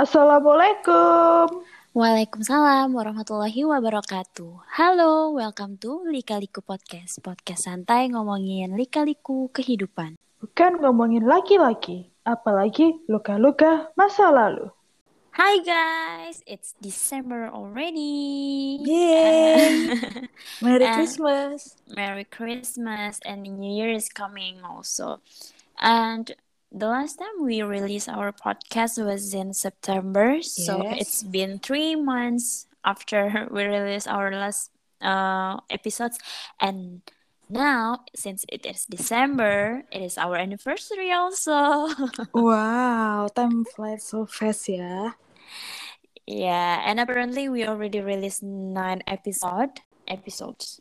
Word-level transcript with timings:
Assalamualaikum. 0.00 1.60
Waalaikumsalam 1.92 2.88
warahmatullahi 2.96 3.68
wabarakatuh. 3.68 4.64
Halo, 4.80 5.36
welcome 5.36 5.76
to 5.76 6.08
Lika-Liku 6.08 6.64
Podcast. 6.64 7.20
Podcast 7.20 7.68
santai 7.68 8.08
ngomongin 8.08 8.80
lika-liku 8.80 9.52
kehidupan. 9.52 10.16
Bukan 10.40 10.80
ngomongin 10.80 11.28
laki-laki, 11.28 12.08
apalagi 12.24 12.96
luka-luka 13.12 13.92
masa 13.92 14.32
lalu. 14.32 14.72
Hi 15.36 15.60
guys, 15.60 16.40
it's 16.48 16.72
December 16.80 17.52
already. 17.52 18.80
Yay! 18.80 20.00
Merry 20.64 20.88
And- 20.88 20.96
Christmas. 20.96 21.76
Merry 21.92 22.24
Christmas 22.24 23.20
and 23.28 23.44
New 23.44 23.68
Year 23.68 23.92
is 23.92 24.08
coming 24.08 24.64
also. 24.64 25.20
And 25.76 26.32
the 26.72 26.86
last 26.86 27.18
time 27.18 27.42
we 27.42 27.62
released 27.62 28.08
our 28.08 28.32
podcast 28.32 29.02
was 29.04 29.34
in 29.34 29.52
September. 29.54 30.42
So 30.42 30.82
Yes. 30.82 30.96
it's 31.00 31.22
been 31.22 31.58
three 31.58 31.94
months 31.96 32.66
after 32.84 33.48
we 33.50 33.64
released 33.64 34.08
our 34.08 34.30
last 34.30 34.70
uh, 35.02 35.58
episodes. 35.68 36.18
And 36.60 37.02
now, 37.50 38.06
since 38.14 38.44
it 38.48 38.64
is 38.64 38.86
December, 38.86 39.82
it 39.90 40.02
is 40.02 40.16
our 40.18 40.36
anniversary 40.36 41.10
also. 41.10 41.90
Wow, 42.34 43.26
time 43.34 43.64
flies 43.66 44.04
so 44.06 44.26
fast 44.26 44.68
yeah. 44.68 45.18
yeah, 46.26 46.82
and 46.86 47.00
apparently 47.00 47.48
we 47.48 47.66
already 47.66 48.00
released 48.00 48.42
nine 48.42 49.02
episode 49.06 49.80
episodes. 50.06 50.80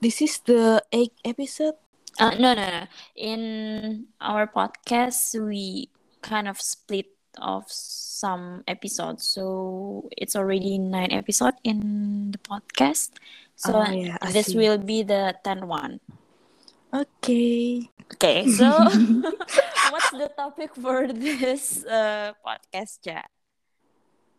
This 0.00 0.22
is 0.22 0.38
the 0.46 0.82
eighth 0.92 1.16
episode. 1.24 1.74
Uh, 2.18 2.32
no, 2.40 2.54
no, 2.54 2.64
no. 2.64 2.84
In 3.16 4.06
our 4.20 4.46
podcast, 4.46 5.36
we 5.36 5.88
kind 6.22 6.48
of 6.48 6.60
split 6.60 7.12
off 7.38 7.68
some 7.68 8.64
episodes, 8.66 9.24
so 9.24 10.08
it's 10.16 10.34
already 10.34 10.78
nine 10.78 11.12
episode 11.12 11.54
in 11.64 12.32
the 12.32 12.38
podcast. 12.40 13.12
So 13.56 13.76
Oh, 13.76 13.90
yeah, 13.92 14.16
this 14.32 14.52
see. 14.52 14.56
will 14.56 14.78
be 14.78 15.02
the 15.02 15.36
tenth 15.44 15.64
one. 15.64 16.00
Okay. 16.92 17.90
Okay, 18.16 18.46
so 18.58 18.70
what's 19.92 20.10
the 20.14 20.30
topic 20.36 20.72
for 20.76 21.08
this 21.12 21.84
uh, 21.84 22.32
podcast, 22.40 23.04
Ja? 23.04 23.28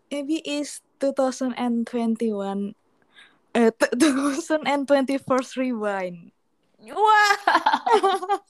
Maybe 0.09 0.41
it's 0.45 0.81
2021. 1.00 2.73
Uh, 3.53 3.72
2021st 3.94 5.58
rewind. 5.58 6.31
Wow! 6.80 8.42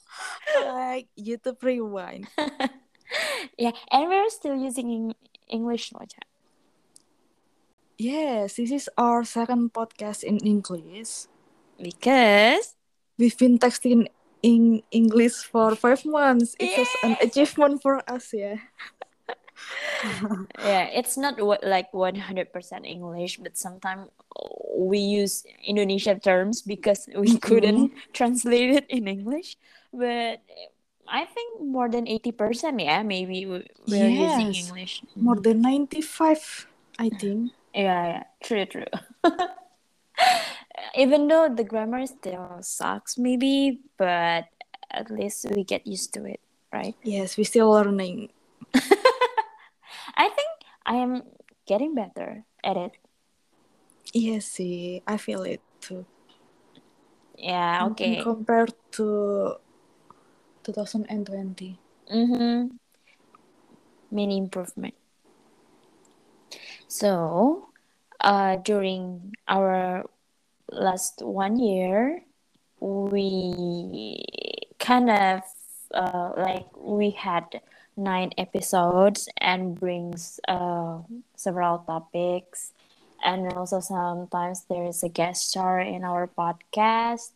like 0.64 1.08
YouTube 1.18 1.62
rewind. 1.62 2.28
yeah, 3.58 3.72
and 3.90 4.08
we're 4.08 4.30
still 4.30 4.56
using 4.56 4.90
Eng- 4.90 5.20
English, 5.48 5.92
no, 5.92 6.00
Ja? 6.00 6.22
Yes, 7.98 8.54
this 8.54 8.70
is 8.70 8.90
our 8.96 9.24
second 9.24 9.72
podcast 9.72 10.22
in 10.22 10.38
English. 10.38 11.26
Because 11.80 12.78
We've 13.18 13.36
been 13.36 13.58
texting 13.58 14.06
in 14.46 14.82
English 14.94 15.42
for 15.50 15.74
five 15.74 16.06
months. 16.06 16.54
It's 16.60 16.76
just 16.78 16.94
an 17.02 17.16
achievement 17.20 17.82
for 17.82 17.98
us, 18.06 18.30
yeah. 18.32 18.62
Yeah 20.58 20.86
it's 20.94 21.16
not 21.16 21.40
what 21.40 21.62
like 21.64 21.90
100% 21.92 22.14
english 22.84 23.38
but 23.38 23.56
sometimes 23.56 24.08
we 24.76 24.98
use 24.98 25.44
indonesian 25.64 26.20
terms 26.20 26.62
because 26.62 27.08
we 27.16 27.28
mm-hmm. 27.28 27.36
couldn't 27.38 27.92
translate 28.12 28.70
it 28.70 28.86
in 28.88 29.08
english. 29.08 29.56
But 29.92 30.44
i 31.08 31.24
think 31.24 31.64
more 31.64 31.88
than 31.88 32.04
80% 32.04 32.84
yeah 32.84 33.02
maybe 33.02 33.46
we- 33.46 33.66
we're 33.88 34.08
using 34.08 34.54
english. 34.54 35.02
More 35.16 35.40
than 35.40 35.62
95, 35.62 36.66
I 36.98 37.08
think. 37.08 37.52
yeah 37.74 38.04
yeah 38.06 38.24
true 38.42 38.66
true. 38.66 38.92
Even 40.94 41.26
though 41.26 41.48
the 41.48 41.64
grammar 41.64 42.06
still 42.06 42.58
sucks 42.60 43.18
maybe 43.18 43.80
but 43.96 44.46
at 44.90 45.10
least 45.10 45.46
we 45.50 45.64
get 45.64 45.86
used 45.86 46.14
to 46.14 46.24
it 46.24 46.40
right? 46.72 46.94
Yes, 47.02 47.36
we're 47.36 47.44
still 47.44 47.70
learning. 47.70 48.30
i 50.18 50.28
think 50.28 50.50
i 50.86 50.96
am 50.96 51.22
getting 51.66 51.94
better 51.94 52.44
at 52.64 52.76
it 52.76 52.92
Yes, 54.12 54.46
see, 54.46 55.02
I 55.06 55.16
feel 55.18 55.42
it 55.42 55.60
too. 55.80 56.06
yeah 57.36 57.84
okay 57.86 58.22
Compared 58.22 58.72
to 58.92 59.56
2020. 60.64 61.78
Mm-hmm. 62.12 62.76
Many 64.10 64.38
improvement. 64.38 64.94
So, 66.88 67.68
uh, 68.20 68.56
during 68.56 69.32
our 69.46 70.04
last 70.70 71.22
one 71.22 71.58
year, 71.58 72.22
we 72.80 74.24
kind 74.78 75.10
of 75.10 75.42
uh, 75.94 76.32
like 76.36 76.66
we 76.76 77.10
had 77.10 77.60
nine 77.98 78.30
episodes 78.38 79.28
and 79.38 79.78
brings 79.78 80.40
uh, 80.48 80.98
several 81.36 81.78
topics. 81.78 82.72
And 83.24 83.52
also 83.52 83.80
sometimes 83.80 84.64
there 84.70 84.84
is 84.84 85.02
a 85.02 85.08
guest 85.08 85.50
star 85.50 85.80
in 85.80 86.04
our 86.04 86.28
podcast. 86.28 87.32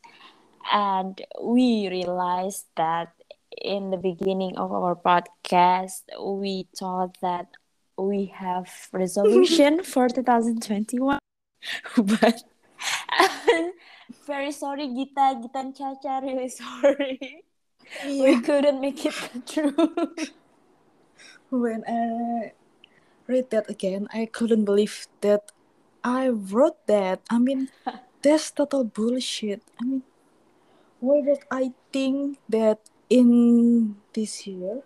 And 0.73 1.21
we 1.43 1.89
realized 1.91 2.67
that 2.77 3.13
in 3.61 3.91
the 3.91 3.97
beginning 3.97 4.57
of 4.57 4.73
our 4.73 4.95
podcast 4.95 6.03
we 6.19 6.67
thought 6.77 7.17
that 7.21 7.49
we 7.99 8.27
have 8.27 8.69
resolution 8.93 9.83
for 9.93 10.09
2021 10.09 11.19
but 11.97 12.43
very 14.27 14.51
sorry 14.53 14.89
Gita. 14.89 15.39
Gita 15.43 15.59
and 15.59 15.77
Chacha 15.77 16.21
really 16.23 16.49
sorry. 16.49 17.45
We 18.07 18.41
couldn't 18.41 18.81
make 18.81 19.05
it 19.05 19.15
true 19.47 19.75
When 21.53 21.85
I 21.85 22.57
read 23.29 23.51
that 23.51 23.69
again, 23.69 24.09
I 24.09 24.25
couldn't 24.25 24.65
believe 24.65 25.07
that 25.21 25.53
I 26.03 26.29
wrote 26.33 26.87
that. 26.87 27.21
I 27.29 27.39
mean, 27.39 27.69
that's 28.23 28.51
total 28.51 28.85
bullshit. 28.85 29.61
I 29.77 29.85
mean, 29.85 30.03
why 31.01 31.21
would 31.21 31.45
I 31.51 31.77
think 31.93 32.39
that 32.49 32.81
in 33.11 33.97
this 34.15 34.47
year 34.47 34.81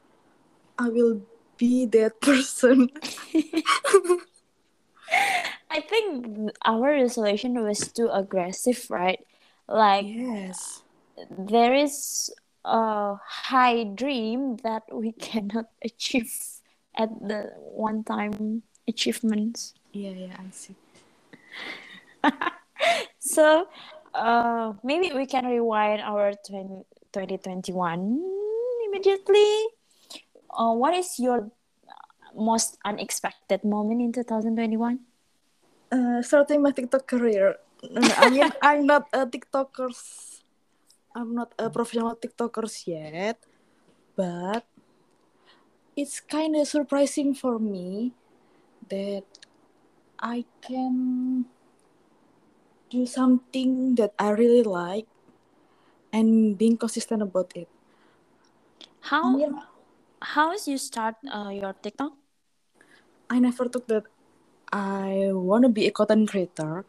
I 0.77 0.89
will 0.89 1.23
be 1.57 1.87
that 1.87 2.21
person? 2.25 2.91
I 5.71 5.81
think 5.81 6.51
our 6.65 6.91
resolution 6.91 7.63
was 7.63 7.93
too 7.93 8.09
aggressive 8.11 8.91
right 8.91 9.21
like 9.69 10.07
yes. 10.07 10.83
there 11.31 11.75
is 11.75 12.33
a 12.65 13.15
high 13.23 13.85
dream 13.85 14.57
that 14.65 14.83
we 14.91 15.13
cannot 15.13 15.67
achieve 15.85 16.56
at 16.97 17.11
the 17.21 17.53
one 17.77 18.03
time 18.05 18.63
achievements 18.89 19.75
Yeah, 19.93 20.13
yeah, 20.29 20.37
I 20.37 20.51
see. 20.53 20.77
so 23.19 23.67
uh 24.15 24.73
maybe 24.85 25.13
we 25.15 25.27
can 25.27 25.47
rewind 25.47 26.01
our 26.01 26.33
20, 26.49 26.85
2021 27.13 27.73
immediately 28.89 29.51
uh, 30.53 30.73
what 30.73 30.95
is 30.95 31.19
your 31.19 31.49
most 32.37 32.77
unexpected 32.85 33.65
moment 33.65 34.01
in 34.01 34.13
2021 34.13 35.01
Uh, 35.87 36.19
starting 36.19 36.59
my 36.67 36.75
TikTok 36.75 37.07
career. 37.07 37.63
I 38.19 38.27
mean, 38.27 38.51
I'm 38.59 38.91
not 38.91 39.07
a 39.15 39.23
TikToker. 39.23 39.95
I'm 41.15 41.31
not 41.31 41.55
a 41.63 41.71
professional 41.71 42.19
TikToker 42.19 42.67
yet, 42.91 43.39
but 44.19 44.67
it's 45.97 46.21
kind 46.21 46.57
of 46.57 46.69
surprising 46.69 47.35
for 47.35 47.59
me 47.59 48.13
that 48.91 49.25
I 50.21 50.45
can 50.63 51.47
do 52.91 53.07
something 53.07 53.95
that 53.97 54.13
I 54.19 54.31
really 54.31 54.63
like 54.63 55.07
and 56.13 56.57
being 56.59 56.77
consistent 56.77 57.23
about 57.23 57.53
it. 57.57 57.69
how 59.01 59.27
mean, 59.29 59.61
how 60.23 60.53
is 60.53 60.69
you 60.69 60.79
start 60.79 61.17
uh, 61.33 61.49
your 61.51 61.73
tiktok 61.75 62.13
I 63.31 63.39
never 63.39 63.69
thought 63.69 63.89
that 63.89 64.07
I 64.73 65.31
want 65.33 65.65
to 65.65 65.69
be 65.71 65.87
a 65.87 65.91
content 65.93 66.31
creator. 66.31 66.85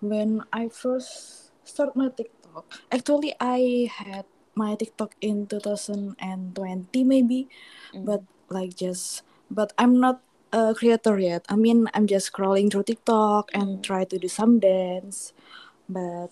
When 0.00 0.42
I 0.52 0.68
first 0.68 1.52
start 1.64 1.96
my 1.96 2.08
TikTok, 2.10 2.66
actually 2.90 3.34
I 3.40 3.88
had 3.92 4.26
my 4.54 4.74
TikTok 4.76 5.14
in 5.20 5.46
2020 5.46 7.04
maybe, 7.04 7.48
but 8.02 8.22
like 8.52 8.76
just 8.76 9.22
but 9.50 9.72
I'm 9.78 10.00
not 10.00 10.20
a 10.52 10.74
creator 10.74 11.18
yet. 11.18 11.44
I 11.48 11.56
mean, 11.56 11.88
I'm 11.94 12.06
just 12.06 12.32
scrolling 12.32 12.70
through 12.70 12.84
TikTok 12.84 13.50
and 13.54 13.82
try 13.82 14.04
to 14.04 14.18
do 14.18 14.28
some 14.28 14.60
dance. 14.60 15.32
But 15.88 16.28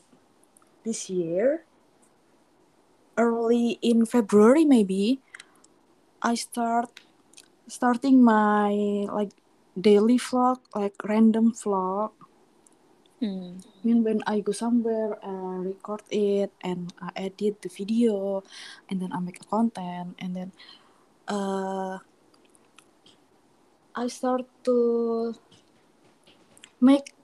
this 0.85 1.09
year, 1.09 1.65
early 3.17 3.79
in 3.83 4.05
February 4.05 4.65
maybe, 4.65 5.21
I 6.23 6.35
start 6.35 7.01
starting 7.69 8.23
my 8.23 9.09
like 9.09 9.33
daily 9.79 10.19
vlog, 10.19 10.61
like 10.75 10.95
random 11.05 11.53
vlog. 11.53 12.13
Mm. 13.21 13.61
I 13.61 13.81
mean, 13.85 14.05
when 14.05 14.21
I 14.27 14.41
go 14.41 14.53
somewhere, 14.53 15.17
I 15.25 15.69
record 15.77 16.03
it 16.11 16.53
and 16.65 16.93
I 17.01 17.13
edit 17.17 17.61
the 17.61 17.69
video, 17.69 18.43
and 18.89 19.01
then 19.01 19.13
I 19.13 19.21
make 19.21 19.41
a 19.41 19.45
content, 19.45 20.17
and 20.19 20.37
then 20.37 20.53
uh, 21.29 21.99
I 23.95 24.07
start 24.09 24.47
to 24.65 25.35
make 26.81 27.15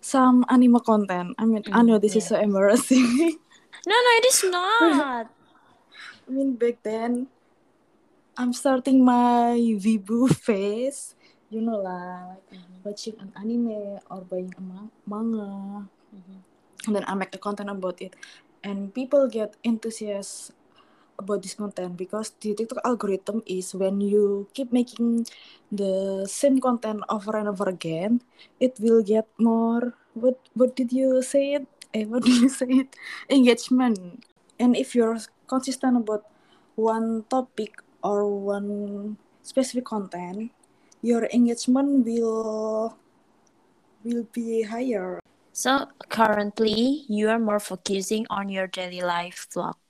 some 0.00 0.44
anime 0.48 0.80
content. 0.80 1.34
I 1.38 1.44
mean, 1.46 1.64
I 1.72 1.82
Mm, 1.82 1.86
know 1.86 1.98
this 1.98 2.16
is 2.16 2.26
so 2.26 2.36
embarrassing. 2.38 3.38
No, 3.86 3.94
no, 3.94 4.10
it 4.18 4.24
is 4.26 4.44
not. 4.50 5.30
I 6.28 6.30
mean, 6.30 6.56
back 6.56 6.82
then, 6.82 7.28
I'm 8.36 8.52
starting 8.52 9.04
my 9.04 9.56
Wibu 9.58 10.28
phase. 10.44 11.14
You 11.48 11.62
know 11.62 11.78
lah, 11.78 12.34
like 12.34 12.46
Mhm, 12.50 12.82
watching 12.84 13.16
an 13.22 13.30
anime 13.38 14.02
or 14.10 14.20
buying 14.26 14.50
a 14.58 14.62
ma- 14.62 14.90
manga. 15.06 15.86
mhm. 16.12 16.38
and 16.86 16.92
then 16.96 17.04
I 17.06 17.14
make 17.14 17.34
a 17.34 17.38
content 17.38 17.70
about 17.70 17.98
it, 18.02 18.14
and 18.62 18.92
people 18.94 19.26
get 19.28 19.54
enthusiastic 19.62 20.54
about 21.18 21.42
this 21.42 21.54
content 21.54 21.96
because 21.96 22.32
the 22.40 22.54
TikTok 22.54 22.84
algorithm 22.84 23.42
is 23.46 23.74
when 23.74 24.00
you 24.00 24.48
keep 24.54 24.72
making 24.72 25.26
the 25.70 26.26
same 26.28 26.60
content 26.60 27.02
over 27.08 27.36
and 27.36 27.48
over 27.48 27.68
again, 27.68 28.22
it 28.60 28.78
will 28.80 29.02
get 29.02 29.26
more. 29.38 29.94
What 30.14 30.40
what 30.54 30.76
did 30.76 30.92
you 30.92 31.22
say 31.22 31.60
it? 31.60 31.66
Eh, 31.92 32.04
what 32.04 32.24
did 32.26 32.40
you 32.40 32.48
say 32.48 32.86
it? 32.86 32.96
Engagement. 33.30 34.24
And 34.58 34.76
if 34.76 34.94
you're 34.94 35.18
consistent 35.46 35.96
about 35.96 36.24
one 36.76 37.24
topic 37.28 37.80
or 38.02 38.24
one 38.28 39.16
specific 39.42 39.84
content, 39.84 40.52
your 41.02 41.28
engagement 41.32 42.04
will 42.04 42.96
will 44.04 44.26
be 44.32 44.62
higher. 44.62 45.20
So 45.52 45.88
currently, 46.08 47.04
you 47.08 47.28
are 47.28 47.38
more 47.38 47.60
focusing 47.60 48.26
on 48.28 48.48
your 48.48 48.66
daily 48.66 49.00
life 49.00 49.48
vlog, 49.48 49.80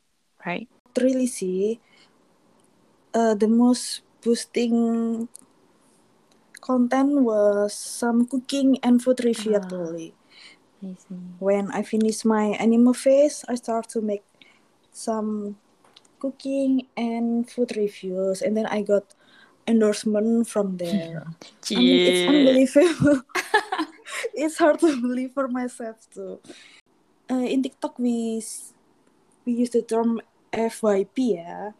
right? 0.46 0.68
Really 0.98 1.26
see 1.26 1.80
uh, 3.14 3.34
the 3.34 3.48
most 3.48 4.02
boosting 4.20 5.28
content 6.60 7.22
was 7.22 7.72
some 7.72 8.26
cooking 8.26 8.78
and 8.82 9.02
food 9.02 9.24
review 9.24 9.54
Ah. 9.54 9.62
actually. 9.62 10.14
I 10.82 10.94
see. 10.98 11.16
When 11.38 11.70
I 11.70 11.82
finish 11.82 12.24
my 12.24 12.56
animal 12.58 12.92
phase, 12.92 13.44
I 13.48 13.54
start 13.54 13.88
to 13.94 14.00
make 14.00 14.24
some 14.92 15.56
cooking 16.18 16.88
and 16.96 17.48
food 17.48 17.76
reviews, 17.76 18.42
and 18.42 18.56
then 18.56 18.66
I 18.66 18.82
got 18.82 19.14
endorsement 19.66 20.48
from 20.48 20.76
there. 20.76 21.28
I 21.70 21.80
mean, 21.80 22.00
it's 22.00 22.22
unbelievable. 22.28 23.22
it's 24.34 24.58
hard 24.58 24.80
to 24.80 25.00
believe 25.00 25.32
for 25.32 25.48
myself 25.48 25.96
too. 26.12 26.40
Uh, 27.30 27.46
in 27.46 27.62
TikTok, 27.62 27.98
we 27.98 28.42
we 29.44 29.52
use 29.52 29.70
the 29.70 29.82
term 29.82 30.20
FYP 30.56 31.36
ya, 31.36 31.76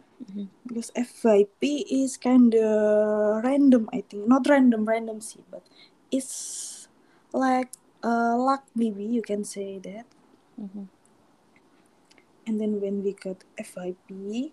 because 0.68 0.92
FYP 0.92 1.88
is 1.88 2.16
kind 2.20 2.52
of 2.54 3.42
random. 3.44 3.88
I 3.92 4.04
think 4.04 4.28
not 4.28 4.46
random, 4.48 4.84
random 4.84 5.20
sih, 5.24 5.40
but 5.50 5.64
it's 6.12 6.88
like 7.32 7.72
uh, 8.04 8.36
luck 8.36 8.68
maybe 8.76 9.04
you 9.04 9.22
can 9.24 9.44
say 9.44 9.80
that. 9.80 10.06
Mhm. 10.60 10.88
And 12.46 12.60
then 12.60 12.78
when 12.80 13.02
we 13.02 13.12
got 13.12 13.42
FYP, 13.58 14.52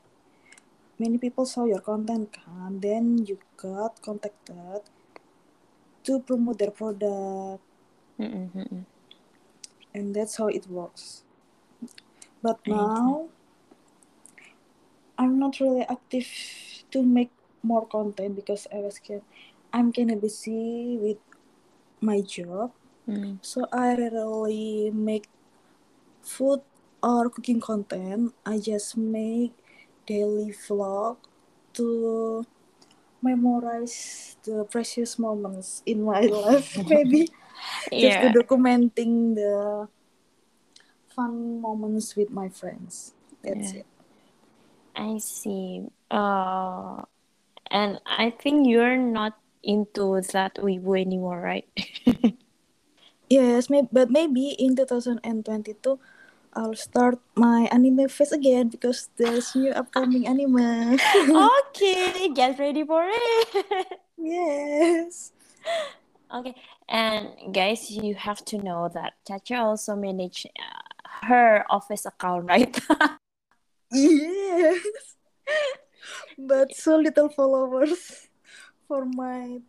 many 0.98 1.18
people 1.22 1.46
saw 1.46 1.66
your 1.70 1.81
content 1.84 2.34
kan, 2.34 2.81
then 2.81 3.22
you 3.28 3.38
got 3.60 4.02
contacted 4.02 4.81
to 6.04 6.20
promote 6.25 6.58
their 6.58 6.74
product. 6.74 7.62
Mm-mm. 8.20 8.86
and 9.94 10.16
that's 10.16 10.38
how 10.38 10.48
it 10.48 10.68
works. 10.68 11.24
But 12.42 12.60
I 12.68 12.90
see. 12.96 13.18
I'm 15.18 15.39
not 15.39 15.60
really 15.60 15.83
active 15.83 16.27
to 16.92 17.04
make 17.04 17.31
more 17.63 17.86
content 17.86 18.36
because 18.36 18.68
I 18.74 18.77
was 18.77 19.00
kind, 19.00 19.21
I'm 19.71 19.92
kind 19.94 20.12
of 20.12 20.21
busy 20.21 20.98
with 21.00 21.18
my 22.01 22.21
job, 22.21 22.71
Mm. 23.07 23.39
so 23.42 23.68
I 23.71 23.95
rarely 23.95 24.92
make 24.92 25.27
food 26.21 26.62
or 27.04 27.30
cooking 27.30 27.60
content. 27.60 28.33
I 28.45 28.60
just 28.60 28.95
make 28.98 29.51
daily 30.07 30.51
vlog 30.54 31.18
to 31.74 32.45
memorize 33.21 34.38
the 34.44 34.65
precious 34.65 35.18
moments 35.19 35.81
in 35.86 36.04
my 36.04 36.21
life, 36.27 36.77
maybe 36.89 37.30
just 38.00 38.19
to 38.21 38.30
documenting 38.30 39.36
the 39.36 39.88
fun 41.15 41.62
moments 41.62 42.15
with 42.15 42.30
my 42.31 42.50
friends. 42.50 43.13
That's 43.44 43.74
Yeah. 43.74 43.80
it. 43.81 43.86
I 44.95 45.18
see. 45.18 45.88
Uh, 46.12 47.01
and 47.72 48.00
I 48.06 48.30
think 48.30 48.68
you're 48.68 48.98
not 48.98 49.38
into 49.63 50.22
that 50.34 50.56
Wibu 50.56 51.00
anymore, 51.00 51.40
right? 51.42 51.68
Yes, 53.30 53.69
may- 53.69 53.88
but 53.92 54.12
maybe 54.12 54.54
in 54.60 54.75
2022 54.75 55.98
I'll 56.54 56.75
start 56.78 57.18
my 57.34 57.66
anime 57.72 58.06
phase 58.07 58.31
again 58.31 58.69
because 58.69 59.10
there's 59.18 59.56
new 59.56 59.72
upcoming 59.74 60.28
anime. 60.28 61.00
okay, 61.69 62.30
get 62.30 62.60
ready 62.60 62.86
for 62.86 63.01
it. 63.10 63.88
yes. 64.19 65.31
okay, 66.30 66.54
and 66.88 67.34
guys, 67.51 67.89
you 67.89 68.13
have 68.13 68.46
to 68.54 68.60
know 68.62 68.86
that 68.94 69.13
Chacha 69.25 69.66
also 69.66 69.96
manage 69.96 70.46
uh, 70.46 71.25
her 71.25 71.66
office 71.74 72.06
account, 72.06 72.46
right? 72.46 72.69
Yes. 73.94 74.81
but 76.38 76.74
so 76.75 76.98
little 76.98 77.30
followers 77.30 78.28
for 78.88 79.06
my 79.06 79.60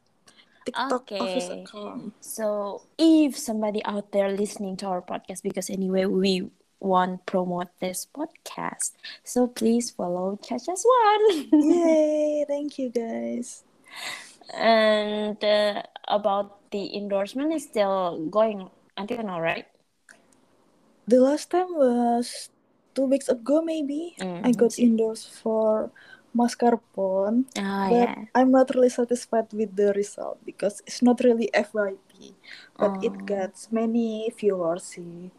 TikTok 0.65 1.13
office 1.13 1.49
account. 1.51 2.15
So 2.21 2.83
if 2.99 3.37
somebody 3.37 3.85
out 3.85 4.13
there 4.13 4.33
listening 4.33 4.77
to 4.79 4.87
our 4.87 5.03
podcast, 5.03 5.43
because 5.43 5.71
anyway 5.71 6.07
we 6.07 6.49
want 6.81 7.25
promote 7.27 7.69
this 7.81 8.07
podcast, 8.07 8.93
so 9.25 9.47
please 9.47 9.91
follow 9.91 10.39
Chacha's 10.43 10.85
one. 10.85 11.49
Yay! 11.53 12.45
Thank 12.49 12.79
you 12.79 12.91
guys. 12.91 13.65
and 14.53 15.43
uh, 15.45 15.83
about 16.09 16.71
the 16.71 16.97
endorsement 16.97 17.53
is 17.53 17.65
still 17.65 18.27
going 18.31 18.69
until 18.97 19.23
now, 19.23 19.41
right? 19.41 19.67
The 21.07 21.21
last 21.21 21.51
time 21.51 21.69
was 21.77 22.49
two 22.95 23.07
weeks 23.07 23.29
ago, 23.29 23.63
maybe. 23.63 24.17
I 24.43 24.53
Mm, 24.53 24.59
got 24.59 24.73
see. 24.73 24.85
endorsed 24.85 25.31
for 25.43 25.91
mascarpone, 26.37 27.47
Ah, 27.59 27.89
but 27.89 28.09
yeah. 28.09 28.25
I'm 28.35 28.51
not 28.51 28.75
really 28.75 28.91
satisfied 28.91 29.53
with 29.53 29.77
the 29.77 29.93
result 29.95 30.39
because 30.45 30.83
it's 30.87 31.03
not 31.03 31.21
really 31.23 31.49
FYP, 31.55 32.35
but 32.79 32.99
Oh. 32.99 33.01
it 33.03 33.27
gets 33.27 33.71
many 33.73 34.31
viewers. 34.39 34.85
See. 34.85 35.31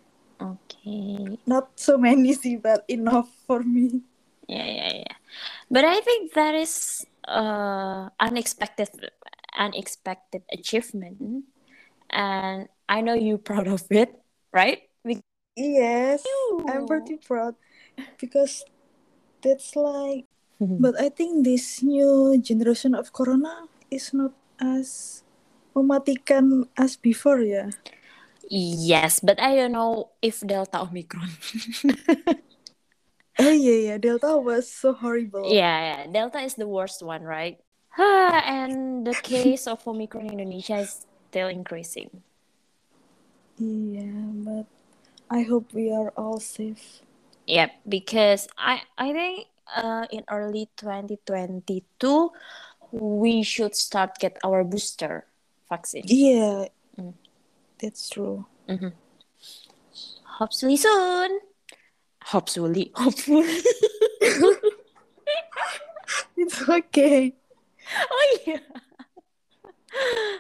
Okay. 0.42 1.38
Not 1.46 1.70
so 1.80 1.98
many, 1.98 2.34
see, 2.42 2.58
but 2.58 2.84
enough 2.88 3.30
for 3.48 3.64
me. 3.64 4.02
Yeah, 4.48 4.66
yeah, 4.66 4.94
yeah. 5.06 5.16
But 5.72 5.86
I 5.86 6.00
think 6.02 6.34
that 6.34 6.56
is 6.56 7.06
uh 7.28 8.10
unexpected 8.20 8.90
unexpected 9.58 10.44
achievement. 10.52 11.46
And 12.10 12.70
I 12.90 13.02
know 13.02 13.14
you're 13.14 13.38
proud 13.42 13.68
of 13.68 13.84
it, 13.92 14.14
right? 14.54 14.84
Yes, 15.56 16.24
I'm 16.68 16.86
pretty 16.86 17.18
proud 17.18 17.56
because 18.20 18.64
that's 19.42 19.76
like. 19.76 20.26
But 20.80 20.96
I 21.00 21.12
think 21.12 21.44
this 21.44 21.84
new 21.84 22.40
generation 22.40 22.96
of 22.96 23.12
Corona 23.12 23.68
is 23.92 24.16
not 24.16 24.32
as 24.60 25.20
mematikan 25.76 26.68
as 26.80 26.96
before, 26.96 27.44
ya. 27.44 27.76
yes, 28.48 29.20
but 29.20 29.36
I 29.40 29.56
don't 29.56 29.76
know 29.76 30.16
if 30.24 30.40
Delta 30.40 30.84
Omicron. 30.84 31.28
Oh 33.38 33.52
yeah, 33.52 33.92
yeah. 33.92 33.98
Delta 33.98 34.38
was 34.38 34.72
so 34.72 34.94
horrible. 34.94 35.52
yeah, 35.52 35.80
yeah, 35.80 36.08
Delta 36.08 36.40
is 36.40 36.56
the 36.56 36.68
worst 36.68 37.04
one, 37.04 37.24
right? 37.24 37.60
Ah, 37.98 38.40
and 38.48 39.06
the 39.06 39.14
case 39.24 39.68
of 39.68 39.84
Omicron 39.88 40.28
in 40.28 40.40
Indonesia 40.40 40.80
is 40.80 41.06
still 41.30 41.48
increasing. 41.52 42.24
Yeah, 43.60 44.32
but 44.44 44.68
I 45.30 45.42
hope 45.44 45.74
we 45.74 45.92
are 45.92 46.10
all 46.16 46.40
safe. 46.40 47.02
Yep, 47.48 47.72
because 47.88 48.48
I 48.58 48.82
I 48.98 49.12
think 49.14 49.48
uh 49.76 50.06
in 50.12 50.24
early 50.30 50.70
2022 50.78 52.32
we 52.92 53.44
should 53.44 53.76
start 53.76 54.18
get 54.20 54.38
our 54.44 54.64
booster 54.64 55.26
vaccine. 55.70 56.06
Yeah, 56.08 56.70
Mm. 56.96 57.14
that's 57.82 58.08
true. 58.10 58.46
Hopefully 60.40 60.78
soon. 60.78 61.40
Hopefully, 62.32 62.92
hopefully. 62.96 63.62
It's 66.38 66.62
okay. 66.70 67.34
oh 68.12 68.38
yeah. 68.46 68.60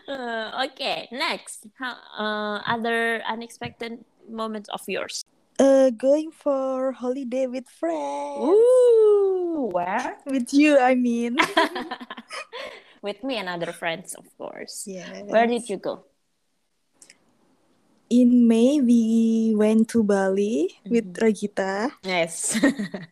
Uh, 0.08 0.68
okay, 0.68 1.08
next. 1.15 1.63
How, 1.80 1.96
uh, 2.20 2.60
other 2.68 3.24
unexpected 3.24 4.04
moments 4.29 4.70
of 4.70 4.82
yours? 4.88 5.24
Uh, 5.60 5.89
going 5.89 6.32
for 6.32 6.91
holiday 6.91 7.48
with 7.48 7.70
friends. 7.70 8.44
Ooh, 8.44 9.70
where? 9.72 10.17
With 10.27 10.51
you, 10.53 10.77
I 10.77 10.96
mean. 10.96 11.38
With 13.01 13.24
me 13.24 13.38
and 13.38 13.48
other 13.48 13.72
friends, 13.72 14.15
of 14.15 14.25
course. 14.38 14.84
yeah. 14.86 15.24
Where 15.24 15.48
did 15.48 15.70
you 15.70 15.77
go? 15.77 16.03
In 18.10 18.48
May, 18.48 18.82
we 18.82 19.53
went 19.58 19.89
to 19.96 20.03
Bali 20.03 20.70
with 20.86 21.13
Mm-hmm. 21.13 21.25
Ragita, 21.25 21.89
Yes. 22.03 22.53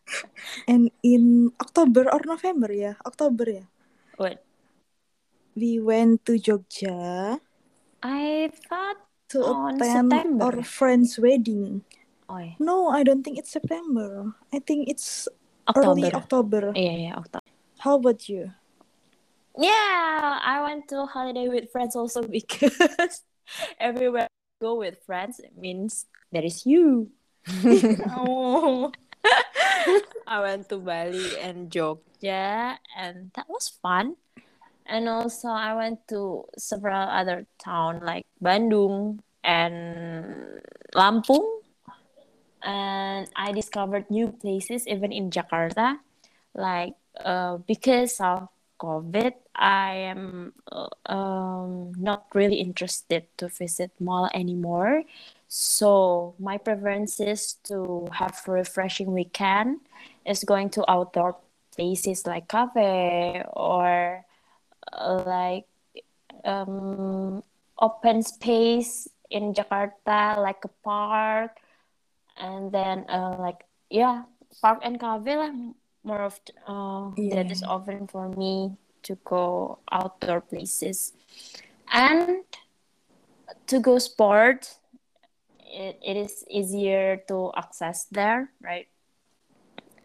and 0.67 0.91
in 1.01 1.49
October 1.59 2.05
or 2.13 2.21
November, 2.25 2.71
yeah, 2.71 2.93
October, 3.05 3.45
yeah, 3.49 3.67
What? 4.17 4.43
we 5.55 5.79
went 5.79 6.25
to 6.25 6.33
Jogja 6.37 7.39
I 8.03 8.51
thought. 8.69 8.97
To 9.33 9.41
On 9.43 9.75
attend 9.75 10.13
September. 10.13 10.43
our 10.45 10.61
friend's 10.63 11.17
wedding. 11.17 11.81
Oh. 12.29 12.45
No, 12.59 12.87
I 12.89 13.03
don't 13.03 13.23
think 13.25 13.37
it's 13.37 13.51
September. 13.51 14.33
I 14.53 14.59
think 14.61 14.89
it's 14.89 15.27
October. 15.67 15.89
early 15.89 16.13
October. 16.13 16.61
Yeah, 16.75 16.97
yeah, 17.09 17.15
October. 17.17 17.45
How 17.81 17.97
about 17.97 18.29
you? 18.29 18.53
Yeah, 19.57 20.39
I 20.41 20.61
went 20.65 20.87
to 20.89 21.05
holiday 21.05 21.49
with 21.49 21.69
friends 21.69 21.95
also 21.95 22.23
because 22.39 23.21
everywhere 23.79 24.25
I 24.29 24.55
go 24.61 24.77
with 24.79 24.97
friends 25.05 25.37
it 25.39 25.53
means 25.57 26.05
there 26.31 26.45
is 26.45 26.65
you. 26.65 27.11
oh, 28.17 28.91
I 30.27 30.39
went 30.41 30.69
to 30.69 30.77
Bali 30.77 31.37
and 31.41 31.69
Jogja, 31.69 32.77
and 32.97 33.31
that 33.35 33.45
was 33.49 33.69
fun. 33.81 34.15
And 34.85 35.07
also, 35.07 35.47
I 35.47 35.73
went 35.75 36.07
to 36.09 36.45
several 36.57 37.07
other 37.07 37.45
towns 37.57 38.03
like 38.03 38.25
Bandung 38.43 39.19
and 39.43 40.61
Lampung, 40.95 41.63
and 42.61 43.27
I 43.35 43.51
discovered 43.51 44.09
new 44.09 44.31
places 44.31 44.87
even 44.87 45.11
in 45.11 45.31
Jakarta. 45.31 45.99
Like 46.53 46.95
uh, 47.23 47.57
because 47.63 48.19
of 48.19 48.49
COVID, 48.79 49.33
I 49.55 50.11
am 50.11 50.53
uh, 50.71 50.91
um, 51.05 51.93
not 51.97 52.27
really 52.33 52.59
interested 52.59 53.25
to 53.37 53.47
visit 53.47 53.91
mall 53.99 54.29
anymore. 54.33 55.03
So 55.47 56.35
my 56.39 56.57
preference 56.57 57.19
is 57.19 57.55
to 57.69 58.07
have 58.11 58.41
refreshing 58.47 59.13
weekend 59.13 59.79
is 60.25 60.43
going 60.43 60.69
to 60.71 60.83
outdoor 60.89 61.37
places 61.75 62.25
like 62.25 62.47
cafe 62.47 63.43
or 63.53 64.25
like 65.25 65.65
um, 66.43 67.43
open 67.79 68.23
space 68.23 69.07
in 69.29 69.53
Jakarta, 69.53 70.37
like 70.37 70.63
a 70.65 70.71
park, 70.83 71.57
and 72.37 72.71
then 72.71 73.05
uh, 73.09 73.35
like 73.39 73.65
yeah, 73.89 74.23
park 74.61 74.79
and 74.83 74.99
cafe 74.99 75.35
lah. 75.37 75.51
More 76.03 76.21
of 76.21 76.39
uh, 76.67 77.15
that 77.31 77.51
is 77.51 77.63
Yeah. 77.63 77.69
often 77.69 78.07
for 78.07 78.27
me 78.35 78.75
to 79.03 79.15
go 79.23 79.79
outdoor 79.91 80.41
places, 80.41 81.13
and 81.91 82.43
to 83.67 83.79
go 83.79 83.97
sport. 83.99 84.79
It, 85.73 85.97
it 86.05 86.17
is 86.17 86.45
easier 86.51 87.17
to 87.27 87.49
access 87.57 88.05
there, 88.11 88.51
right? 88.61 88.85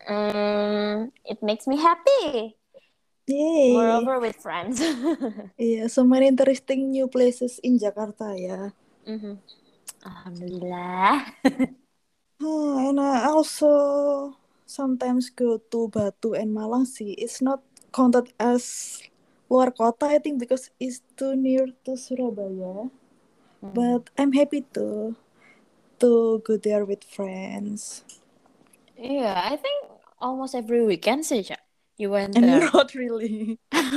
Um, 0.08 1.12
it 1.26 1.42
makes 1.42 1.66
me 1.66 1.76
happy. 1.76 2.56
Yay! 3.28 3.73
Moreover, 3.73 4.18
with 4.20 4.37
friends. 4.37 4.80
Yeah, 5.58 5.88
so 5.88 6.04
many 6.04 6.26
interesting 6.28 6.90
new 6.90 7.06
places 7.08 7.58
in 7.62 7.78
Jakarta, 7.78 8.32
yeah. 8.38 8.70
Mhm. 9.06 9.38
Alhamdulillah. 10.04 11.25
Oh, 12.40 12.78
and 12.88 12.99
I 13.00 13.26
also 13.26 14.35
sometimes 14.66 15.30
go 15.30 15.58
to 15.70 15.88
Batu 15.88 16.35
and 16.35 16.50
Malang 16.54 16.87
sih. 16.87 17.14
It's 17.18 17.38
not 17.42 17.62
counted 17.94 18.32
as 18.38 19.02
luar 19.50 19.70
kota, 19.75 20.06
I 20.06 20.18
think, 20.18 20.38
because 20.42 20.70
it's 20.80 21.00
too 21.18 21.35
near 21.37 21.66
to 21.87 21.97
Surabaya. 21.97 22.90
But 23.62 24.11
I'm 24.18 24.32
happy 24.32 24.62
to 24.76 25.16
to 26.00 26.11
go 26.47 26.56
there 26.56 26.85
with 26.85 27.04
friends. 27.04 28.04
yeah, 28.97 29.40
I 29.44 29.56
think 29.56 29.87
almost 30.20 30.54
every 30.54 30.85
weekend 30.85 31.25
saja 31.25 31.56
you 31.99 32.11
went 32.11 32.37
And 32.37 32.47
there. 32.47 32.71
not 32.73 32.95
really. 32.95 33.59
yeah, 33.73 33.93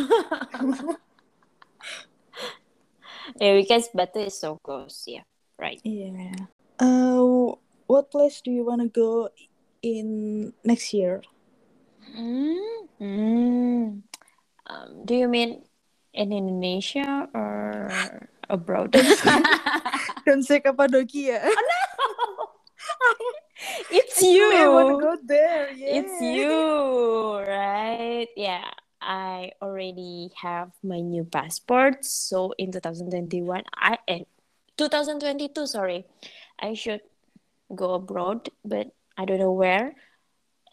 because 3.55 3.87
Batu 3.93 4.19
is 4.19 4.37
so 4.37 4.57
close. 4.65 5.05
Yeah, 5.07 5.23
right. 5.57 5.79
Yeah. 5.85 6.49
Uh, 6.81 7.53
what 7.85 8.09
place 8.09 8.41
do 8.41 8.49
you 8.51 8.65
want 8.65 8.81
to 8.81 8.89
go 8.89 9.29
in 9.81 10.53
next 10.65 10.93
year? 10.93 11.21
Mm, 12.17 12.89
mm. 12.99 14.01
Um, 14.67 15.05
do 15.05 15.15
you 15.15 15.27
mean 15.27 15.63
in 16.13 16.33
Indonesia 16.33 17.29
or 17.33 18.27
abroad? 18.49 18.91
Don't 20.25 20.43
say 20.43 20.59
Cappadocia. 20.59 21.45
it's 23.91 24.17
Actually, 24.17 24.57
I 24.57 24.67
want 24.67 24.89
to 24.89 24.95
you. 24.95 25.01
go 25.01 25.17
there. 25.23 25.71
Yeah. 25.71 26.01
It's 26.01 26.21
you, 26.21 27.37
right? 27.45 28.27
Yeah, 28.35 28.65
I 29.01 29.51
already 29.61 30.31
have 30.41 30.71
my 30.83 30.99
new 30.99 31.23
passport. 31.25 32.05
So 32.05 32.53
in 32.57 32.71
2021, 32.71 33.63
I 33.75 33.97
eh, 34.07 34.23
2022, 34.77 35.67
sorry, 35.67 36.05
I 36.59 36.73
should 36.73 37.01
go 37.73 37.93
abroad, 37.95 38.49
but 38.65 38.91
I 39.17 39.25
don't 39.25 39.39
know 39.39 39.53
where, 39.53 39.93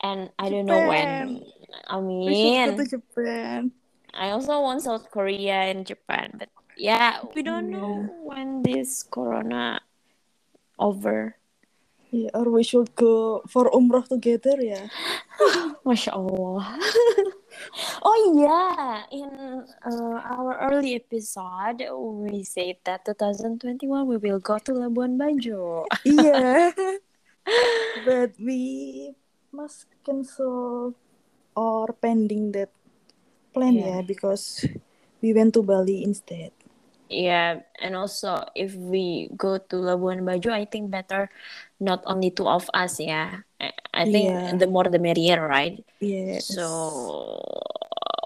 and 0.02 0.30
I 0.38 0.48
don't 0.48 0.66
know 0.66 0.88
when. 0.88 1.44
I 1.88 1.98
We 2.00 2.34
should 2.34 2.64
go 2.64 2.76
mean, 2.76 2.76
to 2.76 2.84
Japan. 2.86 3.72
I 4.14 4.30
also 4.30 4.60
want 4.60 4.82
South 4.82 5.10
Korea 5.10 5.68
and 5.68 5.86
Japan, 5.86 6.32
but 6.38 6.48
yeah, 6.76 7.20
we 7.34 7.42
don't 7.42 7.70
know 7.70 8.08
when 8.24 8.62
this 8.62 9.02
Corona 9.04 9.80
over. 10.78 11.37
Yeah, 12.10 12.32
or 12.32 12.48
we 12.48 12.64
should 12.64 12.96
go 12.96 13.44
for 13.44 13.68
umroh 13.68 14.00
together, 14.08 14.56
yeah. 14.56 14.88
Masya 15.84 16.16
Allah. 16.16 16.64
oh 18.08 18.18
yeah, 18.32 19.04
in 19.12 19.28
uh, 19.84 20.16
our 20.16 20.56
early 20.72 20.96
episode, 20.96 21.84
we 21.92 22.48
said 22.48 22.80
that 22.88 23.04
2021 23.04 24.08
we 24.08 24.16
will 24.16 24.40
go 24.40 24.56
to 24.56 24.72
Labuan 24.72 25.20
Bajo. 25.20 25.84
yeah. 26.08 26.72
but 28.08 28.32
we 28.40 29.12
must 29.52 29.84
cancel 30.00 30.96
or 31.52 31.92
pending 31.92 32.52
that 32.56 32.72
plan, 33.52 33.76
Yeah. 33.76 34.00
yeah, 34.00 34.00
because 34.00 34.64
we 35.20 35.36
went 35.36 35.52
to 35.54 35.62
Bali 35.62 36.04
instead. 36.04 36.56
Yeah, 37.08 37.64
and 37.80 37.96
also 37.96 38.44
if 38.54 38.76
we 38.76 39.28
go 39.36 39.56
to 39.56 39.76
Labuan 39.76 40.24
Bajo, 40.24 40.52
I 40.52 40.64
think 40.64 40.88
better 40.92 41.28
not 41.80 42.02
only 42.06 42.30
two 42.30 42.46
of 42.48 42.68
us. 42.74 43.00
Yeah, 43.00 43.42
I, 43.60 43.72
I 43.94 44.04
think 44.04 44.28
Yeah. 44.28 44.56
the 44.56 44.66
more 44.66 44.84
the 44.84 44.98
merrier, 44.98 45.40
right? 45.46 45.82
Yes. 46.00 46.46
So 46.46 47.40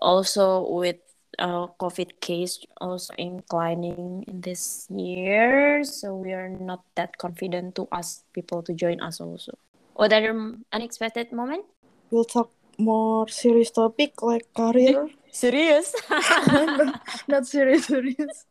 also 0.02 0.66
with 0.68 0.96
uh, 1.38 1.68
COVID 1.80 2.20
case 2.20 2.60
also 2.80 3.12
inclining 3.18 4.24
in 4.28 4.40
this 4.40 4.86
year, 4.90 5.84
so 5.84 6.16
we 6.16 6.32
are 6.32 6.48
not 6.48 6.84
that 6.96 7.16
confident 7.18 7.74
to 7.76 7.88
ask 7.92 8.24
people 8.32 8.62
to 8.62 8.74
join 8.74 9.00
us 9.00 9.20
also. 9.20 9.56
What 9.94 10.12
other 10.12 10.32
unexpected 10.72 11.32
moment? 11.32 11.64
we'll 12.10 12.24
talk 12.28 12.52
more 12.78 13.28
serious 13.28 13.70
topic 13.70 14.20
like 14.22 14.44
career. 14.54 15.08
Serious? 15.30 15.94
Not 17.28 17.46
serious, 17.46 17.86
serious. 17.86 18.44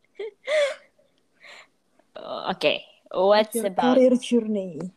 okay. 2.50 2.84
What's 3.12 3.54
Your 3.56 3.66
about 3.66 3.96
career 3.96 4.16
journey? 4.16 4.92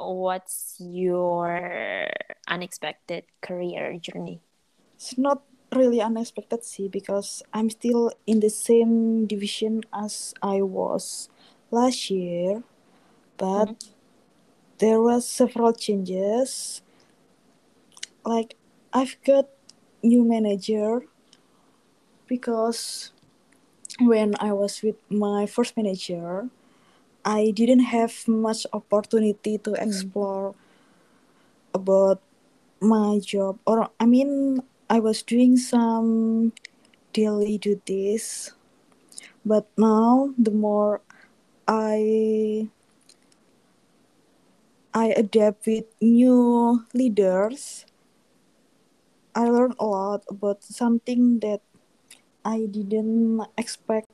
what's 0.00 0.76
your 0.80 2.08
unexpected 2.48 3.24
career 3.40 3.98
journey? 3.98 4.40
It's 4.96 5.18
not 5.18 5.42
really 5.74 6.00
unexpected, 6.00 6.64
see, 6.64 6.88
because 6.88 7.42
I'm 7.52 7.70
still 7.70 8.12
in 8.26 8.40
the 8.40 8.50
same 8.50 9.26
division 9.26 9.82
as 9.92 10.34
I 10.42 10.62
was 10.62 11.28
last 11.70 12.10
year, 12.10 12.62
but 13.36 13.66
mm-hmm. 13.66 13.92
there 14.78 15.00
was 15.00 15.28
several 15.28 15.72
changes. 15.72 16.82
Like 18.24 18.54
I've 18.92 19.16
got 19.24 19.48
new 20.02 20.24
manager 20.24 21.02
because 22.26 23.12
when 24.00 24.34
I 24.40 24.52
was 24.52 24.82
with 24.82 24.96
my 25.10 25.46
first 25.46 25.76
manager, 25.76 26.48
I 27.24 27.52
didn't 27.54 27.86
have 27.90 28.26
much 28.26 28.66
opportunity 28.72 29.58
to 29.58 29.70
hmm. 29.70 29.82
explore 29.82 30.54
about 31.74 32.20
my 32.80 33.20
job 33.22 33.58
or 33.64 33.88
I 34.00 34.06
mean 34.06 34.62
I 34.90 35.00
was 35.00 35.22
doing 35.22 35.56
some 35.56 36.52
daily 37.12 37.56
duties. 37.56 38.52
But 39.44 39.68
now, 39.76 40.36
the 40.36 40.50
more 40.50 41.00
I 41.66 42.68
I 44.92 45.16
adapt 45.16 45.64
with 45.66 45.88
new 46.00 46.84
leaders, 46.92 47.86
I 49.34 49.48
learn 49.48 49.72
a 49.80 49.86
lot 49.86 50.28
about 50.28 50.62
something 50.62 51.40
that 51.40 51.64
I 52.44 52.68
didn't 52.68 53.40
expect 53.56 54.12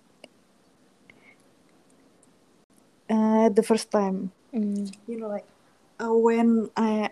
uh, 3.11 3.49
the 3.49 3.63
first 3.63 3.91
time. 3.91 4.33
Mm. 4.55 4.93
You 5.07 5.17
know, 5.21 5.29
like 5.29 5.47
uh, 6.01 6.13
when 6.13 6.71
I 6.77 7.11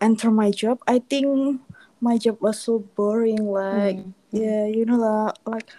enter 0.00 0.30
my 0.30 0.50
job, 0.50 0.78
I 0.86 0.98
think 1.00 1.60
my 2.00 2.18
job 2.18 2.38
was 2.40 2.60
so 2.60 2.78
boring. 2.96 3.46
Like, 3.46 3.96
Mm. 3.98 4.12
yeah, 4.30 4.66
you 4.66 4.84
know, 4.84 4.98
la- 4.98 5.34
like 5.46 5.70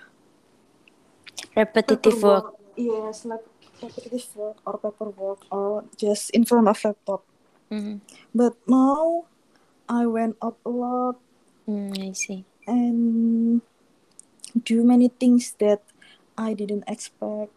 Repetitive 1.56 2.24
work. 2.24 2.56
Yes, 2.76 3.26
like 3.26 3.46
repetitive 3.82 4.26
work 4.36 4.58
or 4.66 4.78
paperwork 4.82 5.40
or 5.54 5.86
just 5.98 6.32
in 6.32 6.46
front 6.46 6.68
of 6.68 6.82
laptop. 6.84 7.22
Mm. 7.70 8.02
But 8.34 8.58
now 8.68 9.26
I 9.88 10.06
went 10.08 10.38
up 10.42 10.58
a 10.66 10.70
lot 10.70 11.18
Mm, 11.70 11.96
I 11.96 12.12
see. 12.12 12.44
and 12.68 13.62
do 14.66 14.84
many 14.84 15.08
things 15.08 15.56
that 15.64 15.80
I 16.38 16.54
didn't 16.54 16.84
expect. 16.88 17.54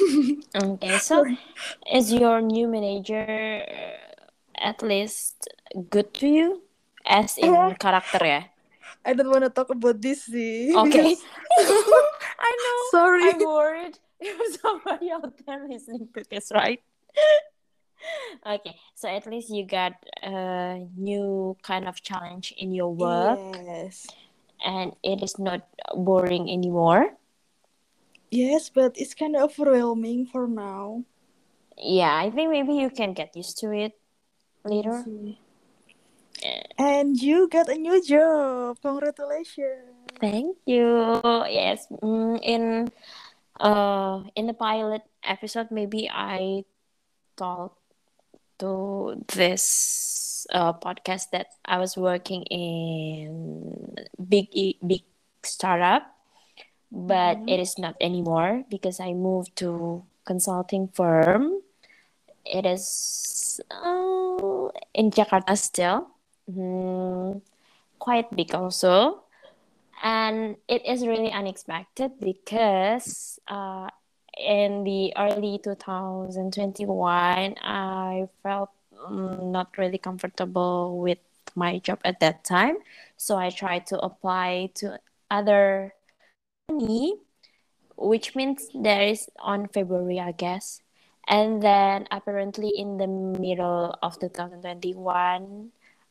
Okay, 0.56 0.98
so 0.98 1.24
is 1.92 2.12
your 2.12 2.40
new 2.40 2.68
manager 2.68 3.62
uh, 3.64 3.96
at 4.56 4.82
least 4.82 5.48
good 5.90 6.12
to 6.20 6.26
you? 6.26 6.48
As 7.06 7.38
in 7.38 7.52
character? 7.52 7.70
Yeah. 7.70 7.76
karakter 7.78 8.22
ya? 8.26 8.40
I 9.06 9.12
don't 9.14 9.30
want 9.30 9.44
to 9.46 9.50
talk 9.50 9.70
about 9.70 10.02
this. 10.02 10.26
See, 10.26 10.74
Okay. 10.74 11.14
I 12.40 12.50
know. 12.50 12.78
Sorry. 12.90 13.30
I'm 13.30 13.44
worried 13.44 13.98
if 14.18 14.60
somebody 14.60 15.10
out 15.12 15.30
there 15.46 15.62
listening 15.68 16.08
to 16.14 16.24
this, 16.28 16.50
right? 16.50 16.82
okay, 18.46 18.74
so 18.94 19.08
at 19.08 19.26
least 19.26 19.50
you 19.50 19.66
got 19.66 19.94
a 20.22 20.84
new 20.96 21.56
kind 21.62 21.88
of 21.88 22.02
challenge 22.02 22.54
in 22.58 22.72
your 22.74 22.92
work 22.92 23.38
Yes. 23.64 24.06
and 24.64 24.92
it 25.02 25.22
is 25.22 25.38
not 25.38 25.66
boring 25.94 26.50
anymore. 26.50 27.14
Yes, 28.30 28.70
but 28.70 28.96
it's 28.96 29.14
kind 29.14 29.36
of 29.36 29.50
overwhelming 29.58 30.26
for 30.26 30.46
now. 30.46 31.04
Yeah, 31.78 32.14
I 32.16 32.30
think 32.30 32.50
maybe 32.50 32.74
you 32.74 32.90
can 32.90 33.12
get 33.14 33.36
used 33.36 33.58
to 33.58 33.72
it 33.72 33.98
later. 34.64 35.04
And 36.78 37.16
you 37.20 37.48
got 37.48 37.68
a 37.68 37.76
new 37.76 38.02
job. 38.02 38.78
Congratulations. 38.82 40.08
Thank 40.20 40.56
you. 40.66 41.20
Yes, 41.48 41.86
mm, 41.90 42.38
in 42.42 42.88
uh 43.60 44.22
in 44.34 44.46
the 44.46 44.54
pilot 44.54 45.02
episode, 45.24 45.70
maybe 45.70 46.08
I 46.10 46.64
talked 47.36 47.78
to 48.58 49.22
this 49.34 50.46
uh 50.52 50.72
podcast 50.74 51.30
that 51.32 51.54
I 51.64 51.78
was 51.78 51.96
working 51.96 52.42
in 52.50 53.96
big 54.16 54.48
e- 54.52 54.78
big 54.84 55.04
startup, 55.44 56.15
but 56.90 57.38
it 57.46 57.60
is 57.60 57.78
not 57.78 57.96
anymore 58.00 58.64
because 58.70 59.00
I 59.00 59.12
moved 59.12 59.56
to 59.56 60.04
consulting 60.24 60.88
firm. 60.88 61.62
It 62.44 62.66
is 62.66 63.60
uh, 63.70 64.68
in 64.94 65.10
Jakarta 65.10 65.56
still, 65.58 66.08
mm, 66.50 67.40
quite 67.98 68.30
big 68.34 68.54
also. 68.54 69.22
And 70.02 70.56
it 70.68 70.84
is 70.86 71.06
really 71.06 71.32
unexpected 71.32 72.20
because 72.20 73.40
uh, 73.48 73.88
in 74.36 74.84
the 74.84 75.16
early 75.16 75.58
2021 75.64 77.54
i 77.64 78.28
felt 78.42 78.68
mm, 79.08 79.50
not 79.50 79.72
really 79.78 79.96
comfortable 79.96 80.98
with 80.98 81.18
my 81.54 81.78
job 81.78 81.98
at 82.04 82.20
that 82.20 82.44
time. 82.44 82.76
So 83.16 83.38
i 83.38 83.48
tried 83.48 83.86
to 83.86 83.98
apply 83.98 84.70
to 84.76 85.00
other 85.30 85.94
company 86.68 87.14
which 87.96 88.34
means 88.34 88.68
there 88.74 89.02
is 89.02 89.28
on 89.40 89.68
february 89.68 90.20
i 90.20 90.32
guess 90.32 90.80
and 91.28 91.62
then 91.62 92.06
apparently 92.10 92.70
in 92.76 92.98
the 92.98 93.06
middle 93.06 93.96
of 94.02 94.18
2021 94.18 95.70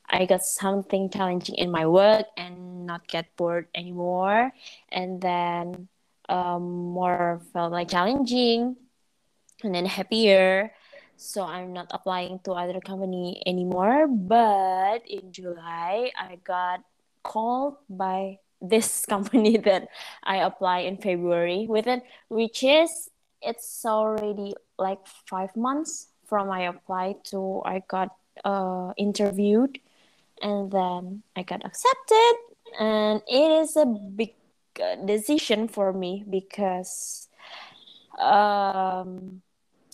I 0.10 0.26
got 0.26 0.44
something 0.44 1.10
challenging 1.10 1.56
in 1.56 1.72
my 1.72 1.88
work 1.88 2.26
and 2.38 2.86
not 2.86 3.08
get 3.08 3.36
bored 3.36 3.68
anymore. 3.74 4.52
And 4.92 5.20
then 5.20 5.88
um, 6.30 6.94
more 6.94 7.42
felt 7.54 7.72
like 7.72 7.90
challenging 7.90 8.76
and 9.64 9.74
then 9.74 9.86
happier. 9.86 10.72
So 11.18 11.44
I'm 11.44 11.74
not 11.74 11.88
applying 11.92 12.40
to 12.46 12.52
other 12.54 12.80
company 12.82 13.42
anymore. 13.46 14.08
But 14.08 15.08
in 15.10 15.32
July, 15.32 16.12
I 16.18 16.38
got 16.44 16.82
called 17.24 17.78
by 17.90 18.40
this 18.70 19.06
company 19.10 19.58
that 19.58 19.88
I 20.24 20.38
apply 20.38 20.80
in 20.80 20.98
February 20.98 21.66
with 21.70 21.88
it, 21.88 22.04
which 22.30 22.64
is 22.64 23.10
it's 23.42 23.86
already 23.86 24.56
like 24.78 25.00
five 25.30 25.56
months 25.56 26.08
from 26.28 26.50
I 26.50 26.62
applied 26.62 27.24
to 27.26 27.62
I 27.66 27.84
got 27.88 28.16
uh, 28.44 28.94
interviewed 28.98 29.80
and 30.42 30.72
then 30.72 31.24
I 31.36 31.44
got 31.44 31.66
accepted. 31.66 32.36
And 32.80 33.22
it 33.28 33.52
is 33.64 33.78
a 33.78 33.86
big 33.86 34.34
uh, 34.82 34.96
decision 35.06 35.68
for 35.68 35.94
me 35.94 36.26
because 36.30 37.30
um, 38.20 39.42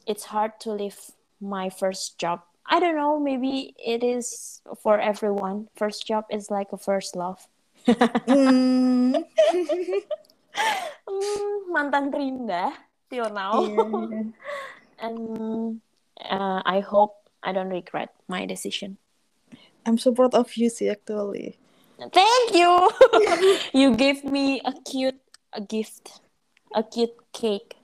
it's 0.08 0.24
hard 0.24 0.60
to 0.62 0.72
leave 0.72 0.98
my 1.40 1.70
first 1.70 2.18
job. 2.18 2.42
I 2.66 2.80
don't 2.80 2.96
know, 2.96 3.20
maybe 3.20 3.76
it 3.78 4.04
is 4.04 4.62
for 4.82 5.00
everyone. 5.00 5.68
First 5.76 6.08
job 6.08 6.26
is 6.32 6.50
like 6.50 6.72
a 6.72 6.78
first 6.78 7.16
love. 7.16 7.48
Mm. 7.88 9.24
Mantan 11.74 12.12
terindah 12.12 12.74
till 13.10 13.30
now. 13.34 13.64
Yeah. 13.64 14.24
and 15.02 15.82
uh, 16.22 16.62
I 16.66 16.80
hope 16.80 17.18
I 17.44 17.52
don't 17.52 17.70
regret 17.70 18.10
my 18.28 18.46
decision. 18.46 18.98
I'm 19.86 19.98
so 19.98 20.14
proud 20.14 20.36
of 20.36 20.56
you, 20.56 20.70
see, 20.70 20.90
actually. 20.90 21.58
Thank 21.98 22.54
you. 22.54 22.90
you 23.80 23.96
gave 23.96 24.24
me 24.24 24.62
a 24.66 24.74
cute 24.86 25.20
a 25.54 25.62
gift, 25.62 26.22
a 26.74 26.84
cute 26.84 27.18
cake. 27.34 27.76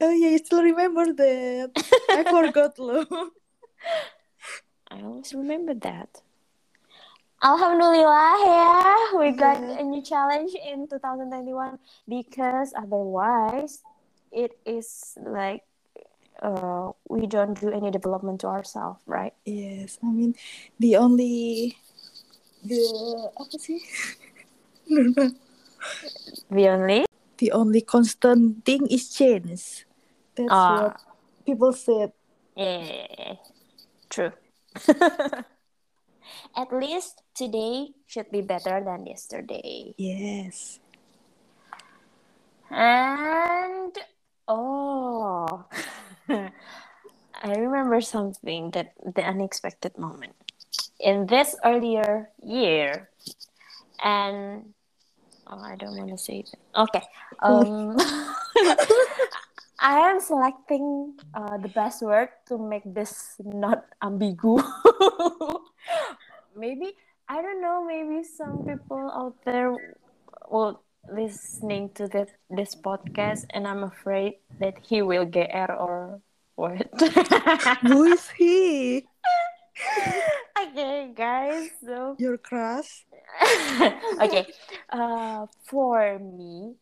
Oh 0.00 0.10
yeah, 0.10 0.30
you 0.30 0.38
still 0.38 0.62
remember 0.62 1.12
that? 1.12 1.70
I 2.08 2.24
forgot 2.24 2.78
loh. 2.78 3.04
I 4.90 5.02
always 5.02 5.34
remember 5.34 5.74
that. 5.74 6.22
Alhamdulillah 7.40 8.32
ya, 8.44 8.68
we 9.16 9.32
got 9.32 9.56
a 9.56 9.80
new 9.80 10.04
challenge 10.04 10.52
in 10.52 10.84
2021 10.84 11.80
because 12.04 12.76
otherwise 12.76 13.80
it 14.28 14.60
is 14.68 15.16
like 15.24 15.64
uh, 16.44 16.92
we 17.08 17.24
don't 17.24 17.56
do 17.56 17.72
any 17.72 17.88
development 17.90 18.44
to 18.44 18.46
ourselves, 18.46 19.00
right? 19.08 19.32
Yes, 19.48 19.96
I 20.04 20.12
mean 20.12 20.36
the 20.76 21.00
only 21.00 21.80
the 22.60 22.84
apa 23.32 23.56
sih? 23.56 23.80
We 26.52 26.68
only 26.68 27.08
the 27.40 27.56
only 27.56 27.80
constant 27.80 28.68
thing 28.68 28.84
is 28.92 29.08
change. 29.08 29.88
That's 30.36 30.52
Ah. 30.52 30.92
what 30.92 31.00
people 31.48 31.72
said. 31.72 32.12
yeah, 32.52 33.40
true. 34.12 34.36
At 36.56 36.72
least 36.72 37.22
today 37.34 37.94
should 38.06 38.30
be 38.30 38.40
better 38.40 38.82
than 38.84 39.06
yesterday. 39.06 39.94
Yes. 39.96 40.78
And 42.70 43.94
oh, 44.46 45.66
I 46.28 47.50
remember 47.56 48.00
something 48.00 48.70
that 48.72 48.92
the 49.02 49.22
unexpected 49.26 49.98
moment 49.98 50.34
in 51.00 51.26
this 51.26 51.56
earlier 51.64 52.30
year, 52.42 53.08
and 54.02 54.74
oh, 55.46 55.58
I 55.58 55.74
don't 55.74 55.96
want 55.96 56.10
to 56.10 56.18
say 56.18 56.44
it. 56.46 56.54
Okay, 56.76 57.02
um, 57.42 57.96
I 59.80 60.12
am 60.12 60.20
selecting 60.20 61.14
uh, 61.34 61.56
the 61.56 61.68
best 61.68 62.02
word 62.02 62.28
to 62.46 62.58
make 62.58 62.84
this 62.84 63.34
not 63.42 63.86
ambigu. 64.02 64.62
Maybe 66.56 66.94
I 67.28 67.42
don't 67.42 67.62
know. 67.62 67.84
Maybe 67.84 68.24
some 68.24 68.64
people 68.66 69.10
out 69.14 69.36
there 69.44 69.74
will 70.50 70.82
listening 71.08 71.90
to 71.94 72.08
this 72.08 72.30
this 72.50 72.74
podcast, 72.74 73.46
and 73.50 73.66
I'm 73.66 73.84
afraid 73.84 74.42
that 74.58 74.74
he 74.82 75.02
will 75.02 75.24
get 75.24 75.50
error 75.52 75.76
or 75.76 76.20
what. 76.56 76.90
Who 77.86 78.04
is 78.04 78.28
he? 78.34 79.06
okay, 80.60 81.12
guys. 81.14 81.70
So 81.84 82.16
Your 82.18 82.36
crush? 82.36 83.06
okay. 84.20 84.46
Uh, 84.90 85.46
for 85.64 86.18
me, 86.18 86.74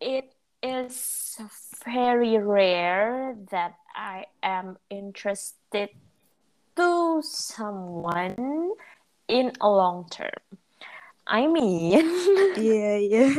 it 0.00 0.32
is 0.62 1.36
very 1.84 2.38
rare 2.38 3.36
that 3.50 3.74
I 3.94 4.26
am 4.42 4.78
interested 4.88 5.90
to 6.76 7.22
someone 7.22 8.63
in 9.28 9.52
a 9.60 9.68
long 9.68 10.06
term. 10.10 10.42
I 11.26 11.46
mean, 11.46 12.04
yeah, 12.56 12.96
yeah. 12.96 13.32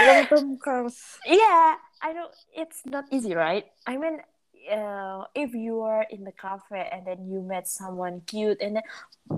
Long 0.00 0.26
term 0.26 0.56
crush. 0.58 0.98
yeah, 1.26 1.78
I 2.02 2.12
know 2.12 2.26
it's 2.54 2.82
not 2.86 3.06
easy, 3.10 3.34
right? 3.34 3.66
I 3.86 3.96
mean, 3.96 4.18
uh, 4.66 5.24
if 5.34 5.54
you 5.54 5.82
are 5.82 6.06
in 6.10 6.24
the 6.24 6.32
cafe 6.32 6.88
and 6.90 7.06
then 7.06 7.26
you 7.30 7.40
met 7.40 7.68
someone 7.68 8.22
cute 8.26 8.58
and 8.60 8.76
then 8.76 8.86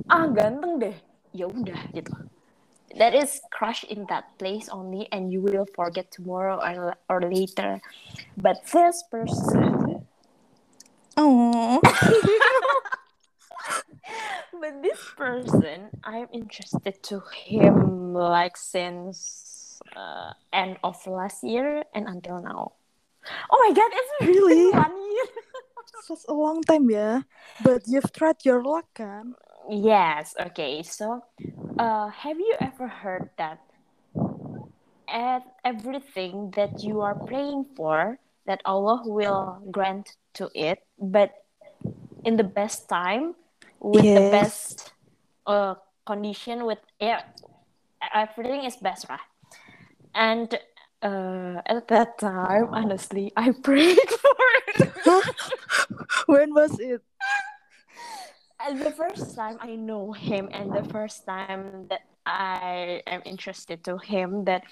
ah 0.08 0.26
ganteng 0.32 0.80
deh, 0.80 0.96
ya 1.36 1.52
udah 1.52 1.76
gitu. 1.92 2.12
That 2.96 3.12
is 3.12 3.44
crush 3.52 3.84
in 3.84 4.08
that 4.08 4.32
place 4.40 4.72
only, 4.72 5.04
and 5.12 5.28
you 5.28 5.44
will 5.44 5.68
forget 5.76 6.08
tomorrow 6.08 6.56
or 6.56 6.96
or 7.12 7.20
later. 7.28 7.84
But 8.40 8.64
this 8.72 9.04
person, 9.12 10.06
Oh. 11.16 11.80
but 14.66 14.82
this 14.82 14.98
person, 15.16 15.90
I 16.02 16.18
am 16.18 16.28
interested 16.32 17.02
to 17.04 17.22
him 17.46 18.12
like 18.14 18.56
since 18.56 19.78
uh, 19.94 20.32
end 20.52 20.78
of 20.82 20.98
last 21.06 21.44
year 21.44 21.84
and 21.94 22.08
until 22.08 22.42
now. 22.42 22.72
Oh 23.50 23.58
my 23.62 23.74
god, 23.74 23.90
it's 23.94 24.12
Really? 24.26 24.70
one 24.70 24.96
year. 25.12 25.26
Such 26.02 26.26
a 26.28 26.34
long 26.34 26.62
time, 26.62 26.90
yeah. 26.90 27.22
But 27.62 27.82
you've 27.86 28.10
tried 28.12 28.42
your 28.42 28.62
luck, 28.62 28.86
kan? 28.94 29.34
Yes, 29.70 30.34
okay. 30.50 30.82
So, 30.82 31.22
uh, 31.78 32.10
have 32.10 32.38
you 32.38 32.54
ever 32.60 32.88
heard 32.88 33.30
that 33.38 33.62
at 35.06 35.42
everything 35.64 36.50
that 36.56 36.82
you 36.82 37.00
are 37.02 37.14
praying 37.14 37.66
for, 37.76 38.18
that 38.46 38.62
Allah 38.64 39.02
will 39.06 39.62
grant 39.70 40.16
to 40.34 40.50
it, 40.54 40.82
but 40.98 41.30
in 42.24 42.36
the 42.36 42.46
best 42.46 42.88
time, 42.88 43.34
with 43.86 44.02
the 44.02 44.26
best 44.30 44.92
uh, 45.46 45.74
condition, 46.06 46.64
with 46.66 46.78
yeah, 47.00 47.22
everything 48.14 48.64
is 48.64 48.76
best, 48.76 49.06
right? 49.08 49.20
And 50.14 50.48
uh, 51.02 51.60
at 51.66 51.88
that 51.88 52.18
time, 52.18 52.68
honestly, 52.72 53.32
I 53.36 53.52
prayed 53.62 54.10
for 54.10 54.46
it. 54.68 54.90
When 56.26 56.54
was 56.54 56.78
it? 56.80 57.02
And 58.58 58.80
the 58.80 58.90
first 58.90 59.36
time 59.36 59.58
I 59.60 59.76
know 59.76 60.12
him 60.12 60.48
and 60.50 60.72
the 60.72 60.82
first 60.90 61.26
time 61.26 61.86
that 61.88 62.02
I 62.24 63.02
am 63.06 63.22
interested 63.24 63.84
to 63.84 63.98
him 63.98 64.44
that 64.44 64.64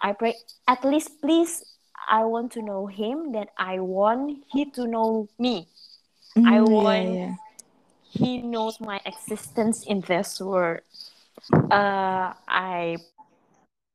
I 0.00 0.12
pray 0.12 0.34
at 0.66 0.84
least 0.84 1.20
please 1.22 1.64
I 2.10 2.24
want 2.24 2.52
to 2.52 2.62
know 2.62 2.86
him 2.86 3.32
that 3.32 3.48
I 3.56 3.78
want 3.80 4.44
he 4.52 4.66
to 4.76 4.86
know 4.86 5.28
me. 5.38 5.68
I 6.44 6.58
Mm, 6.60 6.68
want- 6.68 7.08
Yeah, 7.14 7.34
He 8.10 8.38
knows 8.42 8.80
my 8.80 9.00
existence 9.04 9.84
in 9.84 10.00
this 10.02 10.40
world. 10.40 10.80
Uh 11.70 12.32
I 12.48 12.96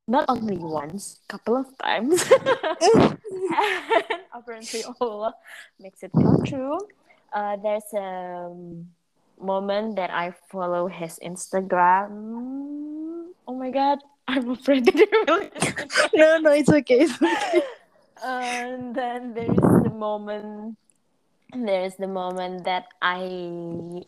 not 0.06 0.24
only 0.28 0.56
once, 0.58 1.20
couple 1.28 1.56
of 1.56 1.66
times. 1.78 2.22
and 2.28 3.18
apparently 4.34 4.84
Allah 5.00 5.34
makes 5.80 6.02
it 6.02 6.12
come 6.12 6.44
true. 6.44 6.78
Uh, 7.32 7.56
there's 7.56 7.88
a 7.96 8.52
moment 9.40 9.96
that 9.96 10.10
I 10.10 10.32
follow 10.50 10.86
his 10.88 11.18
Instagram. 11.24 12.12
Oh 13.48 13.54
my 13.56 13.70
god, 13.70 13.98
I'm 14.28 14.50
afraid 14.50 14.84
that 14.86 14.94
he 14.94 15.06
will. 15.26 15.48
No, 16.14 16.38
no, 16.38 16.52
it's 16.52 16.70
okay. 16.70 17.00
It's 17.08 17.16
okay. 17.20 17.62
and 18.24 18.94
then 18.94 19.34
there 19.34 19.50
is 19.50 19.82
the 19.82 19.90
moment 19.90 20.76
there 21.54 21.84
is 21.84 21.96
the 21.96 22.08
moment 22.08 22.64
that 22.64 22.86
I 23.00 24.02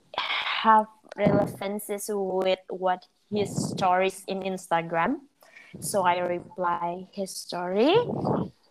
have 0.63 0.87
relevances 1.17 2.11
with 2.13 2.59
what 2.69 3.07
his 3.31 3.71
stories 3.71 4.25
in 4.27 4.41
Instagram. 4.41 5.21
So 5.81 6.03
I 6.03 6.19
reply 6.19 7.07
his 7.13 7.31
story 7.31 7.95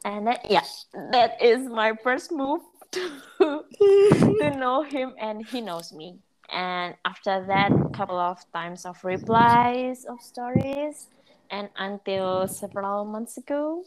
and 0.03 0.27
that 0.27 0.49
yeah, 0.49 0.63
that 1.11 1.41
is 1.41 1.67
my 1.67 1.93
first 2.03 2.31
move 2.31 2.61
to, 2.91 3.11
to 3.39 4.51
know 4.57 4.83
him 4.83 5.13
and 5.19 5.45
he 5.45 5.61
knows 5.61 5.93
me. 5.93 6.19
And 6.51 6.95
after 7.05 7.45
that, 7.47 7.71
couple 7.93 8.19
of 8.19 8.39
times 8.53 8.85
of 8.85 9.03
replies 9.03 10.05
of 10.05 10.21
stories 10.21 11.07
and 11.49 11.69
until 11.77 12.47
several 12.47 13.05
months 13.05 13.37
ago 13.37 13.83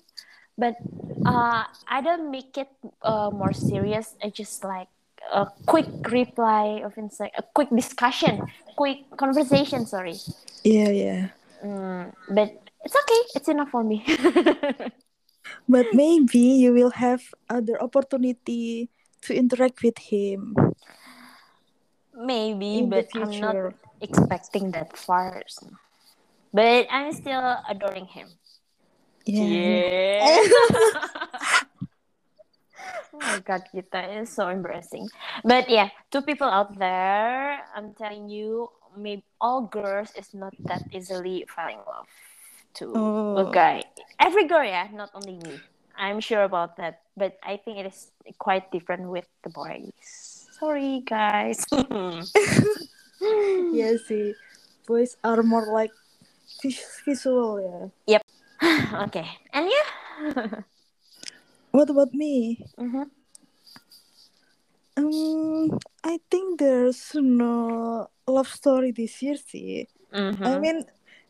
but 0.59 0.75
uh, 1.25 1.64
I 1.88 2.01
don't 2.03 2.31
make 2.31 2.59
it 2.59 2.68
uh, 3.03 3.31
more 3.31 3.53
serious. 3.53 4.14
I 4.23 4.31
just 4.31 4.64
like 4.64 4.88
a 5.33 5.47
quick 5.66 5.88
reply 6.11 6.83
of 6.85 6.99
insight, 6.99 7.33
a 7.38 7.42
quick 7.42 7.71
discussion, 7.71 8.42
quick 8.77 9.07
conversation. 9.16 9.87
Sorry, 9.87 10.18
yeah, 10.64 10.90
yeah. 10.90 11.29
mm, 11.64 12.12
but 12.29 12.51
it's 12.85 12.97
okay. 12.97 13.23
It's 13.35 13.49
enough 13.49 13.71
for 13.71 13.85
me. 13.85 14.05
But 15.68 15.87
maybe 15.92 16.61
you 16.61 16.73
will 16.73 16.92
have 16.97 17.23
other 17.49 17.81
opportunity 17.81 18.90
to 19.23 19.33
interact 19.33 19.83
with 19.83 19.97
him 19.97 20.53
Maybe, 22.18 22.79
in 22.79 22.90
but 22.90 23.07
I'm 23.14 23.31
not 23.38 23.75
expecting 24.01 24.73
that 24.73 24.97
far. 24.97 25.42
But 26.53 26.87
I'm 26.90 27.12
still 27.12 27.62
adoring 27.68 28.07
him. 28.07 28.27
Yeah. 29.29 29.45
Yeah. 29.45 30.25
oh 33.12 33.21
my 33.21 33.41
god, 33.45 33.62
Gita 33.75 34.01
is 34.21 34.31
so 34.33 34.49
embarrassing. 34.49 35.09
But 35.45 35.69
yeah, 35.69 35.91
two 36.11 36.23
people 36.23 36.49
out 36.49 36.79
there, 36.79 37.61
I'm 37.77 37.93
telling 37.93 38.31
you, 38.33 38.71
maybe 38.97 39.25
all 39.41 39.69
girls 39.69 40.12
is 40.17 40.33
not 40.33 40.55
that 40.64 40.88
easily 40.93 41.45
falling 41.45 41.77
in 41.77 41.85
love 41.85 42.09
to 42.81 42.85
a 42.97 43.45
Oh. 43.45 43.51
guy. 43.53 43.85
Every 44.19 44.47
girl, 44.49 44.64
yeah, 44.64 44.88
not 44.93 45.11
only 45.12 45.37
me. 45.37 45.61
I'm 45.99 46.21
sure 46.21 46.45
about 46.45 46.77
that. 46.79 47.03
But 47.19 47.37
I 47.43 47.59
think 47.59 47.79
it 47.79 47.87
is 47.87 48.11
quite 48.38 48.71
different 48.73 49.11
with 49.11 49.27
the 49.43 49.51
boys. 49.51 50.47
Sorry, 50.57 51.03
guys. 51.05 51.67
Yeah, 53.75 53.99
see, 54.07 54.35
boys 54.87 55.17
are 55.27 55.43
more 55.43 55.67
like 55.75 55.91
vis- 56.62 57.03
visual. 57.05 57.91
Yeah. 58.07 58.23
okay, 59.07 59.27
and 59.53 59.66
you? 59.71 59.83
What 61.71 61.90
about 61.90 62.12
me? 62.14 62.64
Mhm. 62.79 63.11
Um, 64.97 65.79
I 66.05 66.18
think 66.31 66.59
there's 66.59 67.14
no 67.14 68.09
love 68.27 68.49
story 68.49 68.90
this 68.92 69.23
year. 69.23 69.37
See, 69.37 69.87
I 70.44 70.59
Mhm. 70.59 70.61
mean, 70.61 70.85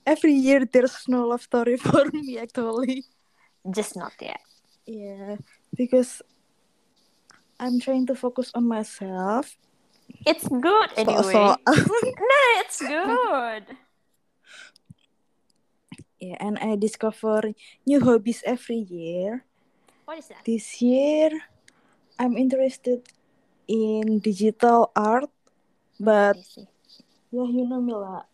every 0.07 0.33
year 0.33 0.65
there's 0.65 1.05
no 1.09 1.27
love 1.29 1.43
story 1.43 1.77
for 1.89 2.05
me 2.13 2.39
actually. 2.39 3.05
Just 3.71 3.97
not 3.97 4.13
yet. 4.21 4.41
Yeah, 4.87 5.37
because 5.77 6.23
I'm 7.61 7.81
trying 7.81 8.07
to 8.07 8.15
focus 8.15 8.51
on 8.55 8.67
myself. 8.67 9.57
It's 10.27 10.49
good 10.49 10.91
So, 10.97 11.03
anyway. 11.03 11.33
so 11.33 11.57
No, 11.67 12.41
it's 12.63 12.81
good. 12.83 13.65
Yeah, 16.21 16.37
and 16.41 16.59
I 16.59 16.77
discover 16.77 17.55
new 17.87 18.01
hobbies 18.01 18.43
every 18.45 18.87
year. 18.89 19.45
What 20.05 20.19
is 20.19 20.29
that? 20.29 20.45
This 20.45 20.83
year, 20.83 21.31
I'm 22.19 22.37
interested 22.37 23.07
in 23.69 24.19
digital 24.19 24.91
art, 24.97 25.31
but 26.01 26.37
yeah, 27.31 27.47
you 27.47 27.69
know, 27.69 27.81
Mila, 27.81 28.25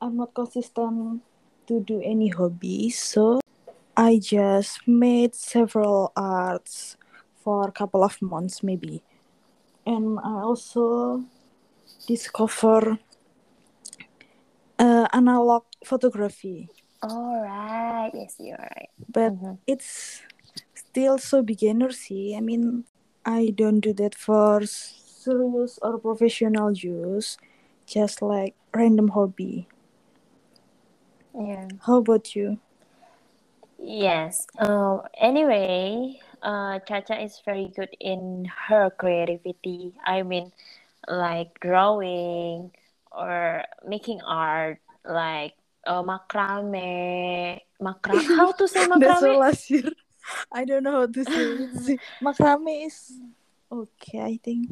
I'm 0.00 0.16
not 0.16 0.32
consistent 0.34 1.22
to 1.66 1.80
do 1.80 2.00
any 2.02 2.28
hobbies, 2.28 2.98
so 2.98 3.40
I 3.96 4.18
just 4.18 4.86
made 4.86 5.34
several 5.34 6.12
arts 6.16 6.96
for 7.44 7.68
a 7.68 7.72
couple 7.72 8.04
of 8.04 8.20
months, 8.22 8.62
maybe, 8.62 9.02
and 9.84 10.18
I 10.20 10.40
also 10.40 11.24
discover 12.06 12.98
uh, 14.78 15.06
analog 15.12 15.64
photography, 15.84 16.68
All 17.02 17.40
right. 17.42 18.10
Yes, 18.14 18.36
you're 18.38 18.56
right. 18.58 18.90
but 19.08 19.32
Mhm. 19.32 19.58
it's 19.66 20.22
still 20.74 21.18
so 21.18 21.42
beginner 21.42 21.90
see 21.90 22.34
i 22.36 22.40
mean 22.40 22.84
i 23.24 23.50
don't 23.54 23.80
do 23.80 23.92
that 23.92 24.14
for 24.14 24.64
serious 24.66 25.78
or 25.82 25.98
professional 25.98 26.72
use 26.72 27.36
just 27.86 28.22
like 28.22 28.54
random 28.74 29.08
hobby 29.08 29.66
Yeah. 31.34 31.68
how 31.86 31.96
about 31.98 32.34
you 32.34 32.58
Yes. 33.78 34.46
Um. 34.58 35.02
Anyway, 35.18 36.20
uh, 36.42 36.78
Chacha 36.86 37.20
is 37.22 37.40
very 37.44 37.68
good 37.74 37.90
in 38.00 38.46
her 38.68 38.90
creativity. 38.90 39.94
I 40.04 40.22
mean, 40.22 40.52
like 41.08 41.58
drawing 41.60 42.72
or 43.12 43.64
making 43.86 44.20
art, 44.22 44.80
like 45.04 45.54
uh, 45.86 46.02
macrame, 46.02 47.60
macra. 47.80 48.14
How 48.36 48.52
to 48.52 48.68
say 48.68 48.86
That's 48.96 49.22
all 49.22 49.38
last 49.38 49.70
year. 49.70 49.90
I 50.52 50.64
don't 50.64 50.82
know 50.84 51.00
how 51.00 51.06
to 51.06 51.24
say 51.24 51.42
it. 51.58 52.00
Macrame 52.22 52.86
is 52.86 53.12
okay, 53.72 54.20
I 54.20 54.38
think. 54.42 54.68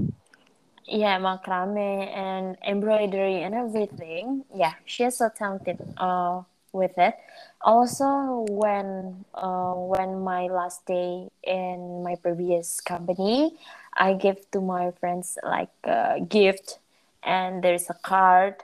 yeah 0.86 1.18
macrame 1.18 2.08
and 2.16 2.56
embroidery 2.66 3.42
and 3.42 3.54
everything 3.54 4.44
yeah 4.54 4.72
she's 4.86 5.16
so 5.16 5.28
talented 5.28 5.78
uh 5.98 6.40
with 6.72 6.96
it 6.98 7.14
also 7.60 8.46
when 8.48 9.24
uh 9.34 9.72
when 9.74 10.20
my 10.24 10.46
last 10.46 10.84
day 10.86 11.28
in 11.44 12.02
my 12.02 12.14
previous 12.16 12.80
company 12.80 13.52
i 13.96 14.12
give 14.14 14.38
to 14.50 14.60
my 14.60 14.90
friends 15.00 15.38
like 15.44 15.70
a 15.84 16.20
gift 16.28 16.78
and 17.22 17.62
there's 17.62 17.90
a 17.90 17.94
card 18.02 18.54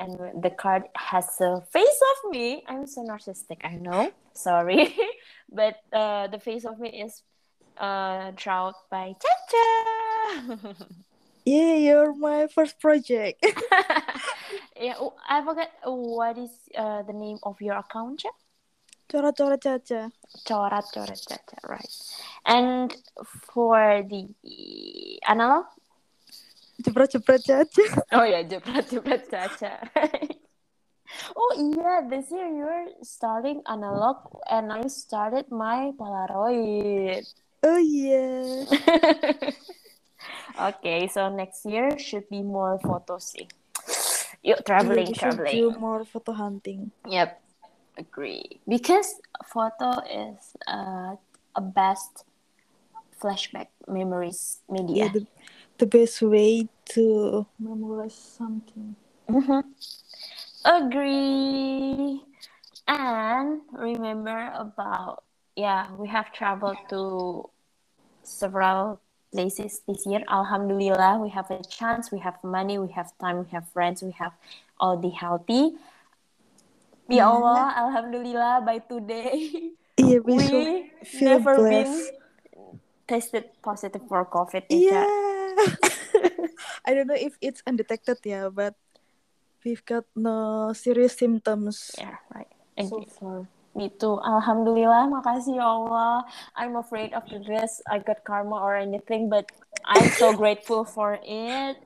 and 0.00 0.42
the 0.42 0.50
card 0.50 0.84
has 0.96 1.28
a 1.40 1.60
face 1.70 2.00
of 2.10 2.30
me 2.32 2.64
i'm 2.66 2.86
so 2.86 3.04
narcissistic 3.04 3.58
i 3.64 3.76
know 3.76 4.10
sorry 4.32 4.96
but 5.52 5.76
uh 5.92 6.26
the 6.28 6.38
face 6.38 6.64
of 6.64 6.80
me 6.80 6.88
is 7.04 7.22
uh 7.78 8.32
drawn 8.36 8.72
by 8.90 9.14
Chacha. 9.22 10.76
Yeah, 11.44 11.76
you're 11.76 12.14
my 12.14 12.46
first 12.48 12.78
project. 12.80 13.40
yeah, 14.76 14.94
oh, 15.00 15.14
I 15.26 15.42
forgot 15.42 15.70
what 15.84 16.36
is 16.36 16.50
uh, 16.76 17.02
the 17.02 17.14
name 17.14 17.38
of 17.42 17.60
your 17.60 17.76
account, 17.76 18.22
Cak? 18.22 18.32
Coret-coret 19.10 19.62
Caca. 19.62 20.10
Corat 20.46 20.84
Corat 20.92 21.18
Caca, 21.28 21.58
right? 21.66 21.96
And 22.44 22.94
for 23.52 24.04
the 24.08 24.28
analog, 25.26 25.64
Jepret-jepret 26.82 27.42
Caca. 27.44 28.02
oh 28.12 28.24
yeah, 28.24 28.42
Jepret 28.42 28.86
Jepret 28.90 29.24
Caca. 29.28 29.72
oh 31.36 31.52
yeah, 31.76 32.06
this 32.08 32.30
year 32.30 32.48
you're 32.48 32.86
starting 33.02 33.62
analog, 33.66 34.16
and 34.50 34.72
I 34.72 34.86
started 34.88 35.50
my 35.50 35.92
Polaroid. 35.98 37.26
Oh 37.62 37.76
yeah. 37.76 38.64
okay, 40.74 41.08
so 41.08 41.28
next 41.28 41.64
year 41.66 41.98
should 41.98 42.28
be 42.28 42.42
more 42.42 42.78
photos. 42.80 43.34
eh? 43.38 43.44
Yuk, 44.42 44.64
traveling, 44.64 45.06
should 45.12 45.18
traveling. 45.36 45.52
do 45.56 45.78
more 45.78 46.04
photo 46.04 46.32
hunting. 46.32 46.90
Yep, 47.06 47.40
agree. 47.98 48.60
Because 48.66 49.20
photo 49.44 50.00
is 50.08 50.56
uh, 50.66 51.16
a 51.54 51.60
best 51.60 52.24
flashback 53.20 53.68
memories 53.86 54.60
Yeah, 54.72 54.80
media. 54.80 55.08
the, 55.12 55.26
the 55.80 55.88
best 55.88 56.20
way 56.20 56.68
to 56.92 57.46
memorize 57.58 58.14
something. 58.14 58.94
Mhm. 59.24 59.64
Agree. 60.64 62.20
And 62.86 63.64
remember 63.72 64.52
about 64.52 65.24
yeah, 65.56 65.88
we 65.96 66.08
have 66.08 66.32
traveled 66.32 66.76
to 66.92 67.48
several 68.22 69.00
places 69.32 69.80
this 69.88 70.04
year. 70.06 70.20
Alhamdulillah, 70.28 71.18
we 71.18 71.30
have 71.30 71.50
a 71.50 71.62
chance, 71.64 72.12
we 72.12 72.20
have 72.20 72.36
money, 72.44 72.78
we 72.78 72.92
have 72.92 73.16
time, 73.18 73.40
we 73.40 73.48
have 73.52 73.68
friends, 73.72 74.02
we 74.02 74.12
have 74.20 74.32
all 74.78 74.96
the 75.00 75.10
healthy. 75.10 75.80
Ya 77.08 77.24
Yeah. 77.24 77.32
Allah, 77.32 77.72
Alhamdulillah, 77.76 78.62
by 78.68 78.78
today 78.84 79.72
Yeah, 80.00 80.20
we, 80.24 80.36
we 80.36 80.92
never 81.20 81.56
been 81.68 81.92
tested 83.08 83.50
positive 83.60 84.02
for 84.08 84.24
COVID. 84.24 84.64
Yeah. 84.70 85.29
I 86.86 86.94
don't 86.94 87.06
know 87.06 87.18
if 87.18 87.36
it's 87.40 87.62
undetected, 87.66 88.18
yeah, 88.24 88.48
but 88.48 88.74
we've 89.64 89.84
got 89.84 90.04
no 90.16 90.72
serious 90.72 91.16
symptoms 91.16 91.92
Yeah, 91.98 92.16
right. 92.34 92.48
so 92.78 93.02
Agree. 93.02 93.10
far. 93.20 93.46
Gitu. 93.78 94.18
Alhamdulillah, 94.18 95.06
makasih 95.06 95.62
ya 95.62 95.66
Allah. 95.68 96.26
I'm 96.58 96.74
afraid 96.74 97.14
after 97.14 97.38
this 97.38 97.78
I 97.86 98.02
got 98.02 98.26
karma 98.26 98.58
or 98.58 98.74
anything, 98.74 99.30
but 99.30 99.46
I'm 99.86 100.10
so 100.10 100.34
grateful 100.42 100.82
for 100.84 101.18
it. 101.22 101.76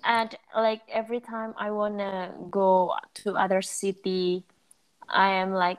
And 0.00 0.32
like 0.56 0.80
every 0.88 1.20
time 1.20 1.52
I 1.60 1.70
wanna 1.70 2.32
go 2.48 2.96
to 3.22 3.36
other 3.36 3.60
city, 3.60 4.48
I 5.12 5.44
am 5.44 5.52
like, 5.52 5.78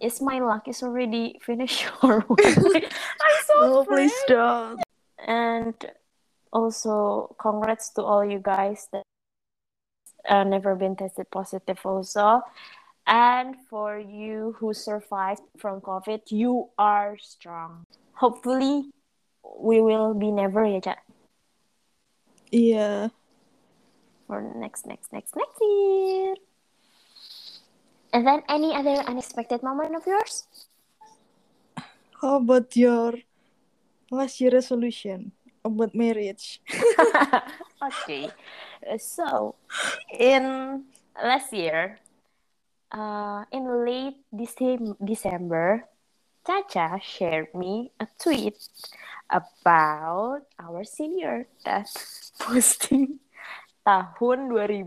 is 0.00 0.20
my 0.20 0.38
luck 0.38 0.68
is 0.68 0.82
already 0.82 1.40
finished 1.40 1.88
or 2.04 2.20
what? 2.28 2.44
I'm 2.44 3.38
so 3.48 3.54
No, 3.56 3.82
afraid. 3.82 4.12
please 4.12 4.18
don't. 4.28 4.82
And 5.18 5.74
also, 6.52 7.34
congrats 7.38 7.90
to 7.94 8.02
all 8.02 8.24
you 8.24 8.38
guys 8.38 8.88
that 8.92 9.02
uh, 10.28 10.44
never 10.44 10.74
been 10.74 10.96
tested 10.96 11.30
positive 11.30 11.78
also. 11.84 12.42
And 13.06 13.56
for 13.70 13.98
you 13.98 14.54
who 14.58 14.74
survived 14.74 15.42
from 15.56 15.80
COVID, 15.80 16.28
you 16.30 16.68
are 16.78 17.16
strong. 17.18 17.84
Hopefully, 18.14 18.90
we 19.60 19.80
will 19.80 20.12
be 20.12 20.30
never 20.30 20.64
ya, 20.66 20.80
Cak, 20.80 21.00
Yeah. 22.52 23.08
for 24.26 24.42
next, 24.56 24.86
next, 24.86 25.12
next, 25.12 25.34
next 25.36 25.56
year. 25.60 26.34
And 28.12 28.26
then 28.26 28.42
any 28.48 28.74
other 28.74 29.04
unexpected 29.08 29.62
moment 29.62 29.94
of 29.96 30.06
yours? 30.06 30.44
How 32.20 32.36
about 32.36 32.76
your 32.76 33.14
last 34.10 34.40
year 34.40 34.50
resolution 34.52 35.32
about 35.68 35.94
marriage? 35.94 36.60
okay. 37.82 38.30
So, 38.98 39.54
in 40.12 40.84
last 41.16 41.52
year, 41.52 41.98
uh, 42.92 43.44
in 43.52 43.84
late 43.84 44.18
Decem- 44.32 44.96
December, 45.04 45.84
Caca 46.44 47.00
shared 47.02 47.52
me 47.54 47.92
a 48.00 48.08
tweet 48.18 48.56
about 49.28 50.48
our 50.58 50.84
senior 50.84 51.46
that 51.64 51.88
posting 52.40 53.20
tahun 53.84 54.48
2000 54.48 54.84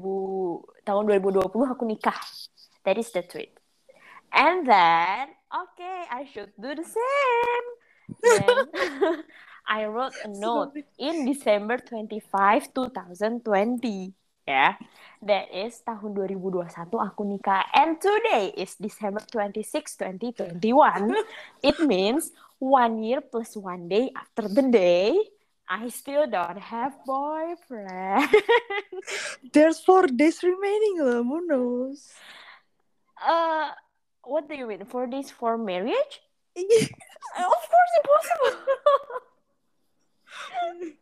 tahun 0.86 1.04
2020 1.06 1.74
aku 1.74 1.84
nikah. 1.86 2.18
That 2.82 2.98
is 2.98 3.14
the 3.14 3.22
tweet. 3.22 3.54
And 4.34 4.66
then, 4.66 5.38
okay, 5.54 6.10
I 6.10 6.26
should 6.34 6.50
do 6.58 6.74
the 6.74 6.88
same. 6.88 7.66
Then 8.26 8.58
I 9.72 9.88
wrote 9.88 10.12
a 10.20 10.28
note 10.28 10.76
in 11.00 11.24
December 11.24 11.80
25, 11.80 12.76
2020. 12.76 14.12
Ya, 14.44 14.76
that 15.24 15.48
is 15.48 15.80
tahun 15.88 16.12
2021 16.12 16.76
aku 17.00 17.24
nikah. 17.24 17.64
And 17.72 17.96
today 17.96 18.52
is 18.60 18.76
December 18.76 19.24
26, 19.24 19.96
2021. 19.96 21.16
It 21.64 21.80
means 21.88 22.36
one 22.60 23.00
year 23.00 23.24
plus 23.24 23.56
one 23.56 23.88
day 23.88 24.12
after 24.12 24.52
the 24.52 24.68
day, 24.68 25.16
I 25.72 25.88
still 25.88 26.28
don't 26.28 26.60
have 26.60 27.00
boyfriend. 27.08 28.28
There's 29.56 29.80
four 29.80 30.12
days 30.12 30.44
remaining 30.44 31.00
lah, 31.00 31.24
who 31.24 31.48
knows? 31.48 32.12
uh, 33.24 33.72
what 34.28 34.52
do 34.52 34.56
you 34.60 34.68
mean? 34.68 34.84
Four 34.84 35.08
days 35.08 35.32
for 35.32 35.56
marriage? 35.56 36.20
Of 37.40 37.64
course, 37.72 37.94
impossible. 38.04 39.31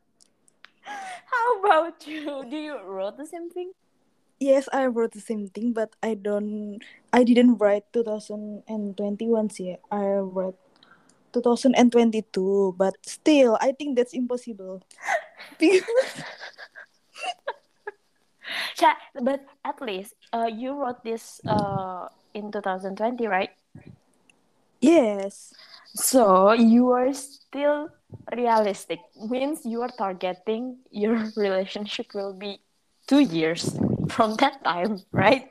How 1.32 1.60
about 1.60 2.08
you? 2.08 2.44
Do 2.50 2.58
you 2.58 2.78
wrote 2.84 3.18
the 3.18 3.26
same 3.26 3.50
thing? 3.50 3.72
yes, 4.40 4.68
I 4.72 4.88
wrote 4.88 5.12
the 5.12 5.22
same 5.22 5.48
thing, 5.48 5.74
but 5.74 5.94
I 6.02 6.16
don't. 6.16 6.80
I 7.14 7.24
didn't 7.24 7.58
write 7.58 7.84
2021 7.94 9.50
sih. 9.50 9.76
I 9.92 10.24
wrote 10.24 10.58
2022, 11.34 12.76
but 12.78 12.96
still, 13.06 13.58
I 13.62 13.72
think 13.74 13.98
that's 13.98 14.14
impossible. 14.14 14.82
Because- 15.60 16.24
but 19.22 19.42
at 19.66 19.82
least 19.82 20.14
uh, 20.34 20.50
you 20.50 20.74
wrote 20.74 21.04
this 21.04 21.42
uh, 21.48 22.08
in 22.34 22.52
2020, 22.52 23.28
right? 23.28 23.50
yes, 24.82 25.54
So 25.96 26.52
you 26.54 26.90
are 26.92 27.14
still 27.14 27.90
realistic. 28.36 29.00
Means 29.30 29.66
you 29.66 29.82
are 29.82 29.92
targeting 29.98 30.80
your 30.92 31.16
relationship 31.36 32.08
will 32.14 32.34
be 32.34 32.62
two 33.08 33.20
years 33.20 33.78
from 34.10 34.36
that 34.36 34.64
time, 34.64 35.00
right? 35.12 35.50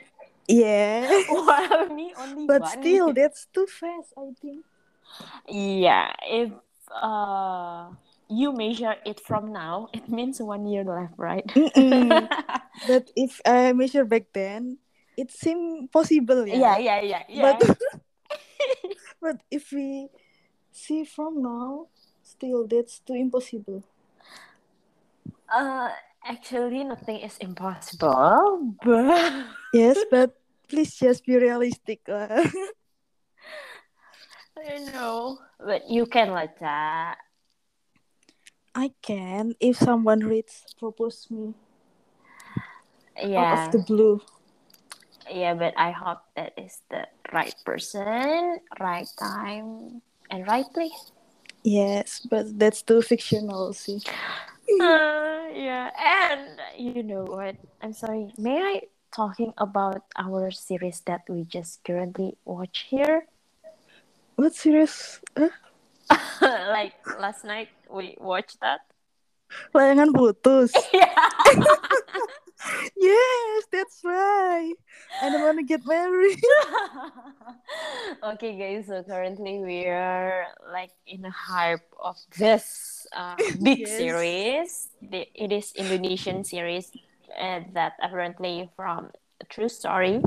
yeah, 0.48 1.20
While 1.29 1.88
me 1.88 2.12
only 2.16 2.46
but 2.46 2.66
one 2.66 2.83
still, 2.83 3.12
that's 3.12 3.46
too 3.53 3.66
fast. 3.66 4.12
I 4.16 4.33
think. 4.40 4.64
Yeah, 5.48 6.12
if 6.29 6.51
uh 7.03 7.90
you 8.29 8.53
measure 8.53 8.96
it 9.05 9.20
from 9.20 9.53
now, 9.53 9.88
it 9.94 10.09
means 10.09 10.40
one 10.40 10.66
year 10.66 10.85
left, 10.85 11.14
right? 11.16 11.46
But 12.83 13.11
if 13.16 13.40
I 13.46 13.72
measure 13.72 14.05
back 14.05 14.33
then, 14.33 14.79
it 15.16 15.31
seemed 15.31 15.90
possible. 15.92 16.46
yeah, 16.46 16.77
Yeah. 16.77 16.79
yeah, 16.79 17.01
yeah, 17.01 17.22
yeah. 17.29 17.59
But 17.59 17.79
but 19.20 19.42
if 19.51 19.72
we 19.72 20.09
see 20.79 21.05
from 21.05 21.43
now, 21.43 21.88
still 22.23 22.67
that's 22.67 23.01
too 23.01 23.14
impossible. 23.14 23.83
uh, 25.53 25.91
actually, 26.25 26.85
nothing 26.85 27.19
is 27.19 27.38
impossible, 27.38 28.75
but 28.85 29.45
Yes, 29.73 30.05
but 30.11 30.35
Please 30.69 30.93
just 31.01 31.25
be 31.25 31.33
realistic 31.41 32.05
lah. 32.09 32.29
I 34.59 34.79
know, 34.93 35.38
but 35.59 35.88
you 35.88 36.07
can 36.07 36.31
like 36.31 36.59
that. 36.61 37.17
I 38.75 38.93
can 39.03 39.55
if 39.61 39.77
someone 39.77 40.21
reads 40.21 40.64
propose 40.79 41.27
me 41.31 41.55
yeah 43.17 43.41
out 43.43 43.53
Yeah, 43.53 43.67
of 43.67 43.73
the 43.73 43.79
blue. 43.79 44.21
yeah, 45.31 45.55
but 45.55 45.75
I 45.77 45.91
hope 45.91 46.21
that 46.37 46.53
is 46.59 46.81
the 46.91 47.07
right 47.33 47.55
person, 47.64 48.61
right 48.81 49.09
time, 49.19 50.03
and 50.31 50.47
rightly. 50.47 50.91
Yes, 51.62 52.21
but 52.29 52.59
that's 52.59 52.83
too 52.83 53.03
fictional, 53.03 53.73
see. 53.73 54.01
Uh, 54.81 55.49
yeah, 55.53 55.91
and 55.97 56.61
you 56.77 57.03
know 57.03 57.25
what? 57.25 57.57
I'm 57.83 57.93
sorry. 57.93 58.33
May 58.38 58.61
I 58.61 58.81
talking 59.12 59.53
about 59.59 60.05
our 60.17 60.51
series 60.51 61.01
that 61.07 61.23
we 61.29 61.45
just 61.45 61.83
currently 61.85 62.37
watch 62.45 62.87
here? 62.88 63.27
What 64.37 64.55
series? 64.55 65.21
Huh? 65.37 65.51
like 66.41 66.95
last 67.19 67.45
night 67.45 67.69
we 67.91 68.17
watched 68.21 68.61
that. 68.61 68.81
Layangan 69.75 70.12
putus. 70.14 70.73
Yeah. 70.93 71.12
yes, 72.97 73.64
that's 73.73 74.01
right. 74.05 74.75
And 75.21 75.29
I 75.29 75.31
don't 75.31 75.42
want 75.42 75.59
to 75.59 75.64
get 75.64 75.87
married. 75.87 76.38
okay, 78.23 78.59
guys. 78.59 78.87
So 78.87 79.03
currently 79.03 79.59
we 79.61 79.87
are 79.87 80.47
like 80.73 80.90
in 81.07 81.25
a 81.25 81.31
hype 81.31 81.87
of 82.03 82.16
this 82.38 83.07
uh, 83.16 83.42
big 83.62 83.87
Yes. 83.87 83.88
series. 83.88 84.88
The, 85.03 85.27
it 85.35 85.53
is 85.53 85.73
Indonesian 85.77 86.44
series 86.44 86.92
uh, 87.38 87.61
that 87.75 87.94
apparently 88.03 88.71
from 88.77 89.11
a 89.40 89.44
true 89.47 89.68
story. 89.68 90.23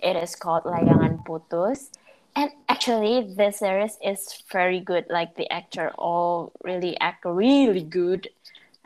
It 0.00 0.16
is 0.16 0.34
called 0.36 0.64
Layangan 0.64 1.24
Putus. 1.24 1.90
And 2.36 2.50
actually, 2.68 3.34
this 3.36 3.58
series 3.58 3.98
is 4.04 4.42
very 4.50 4.80
good. 4.80 5.06
Like 5.10 5.36
the 5.36 5.50
actor 5.50 5.90
all 5.98 6.52
really 6.64 6.98
act 7.00 7.24
really 7.24 7.82
good. 7.82 8.28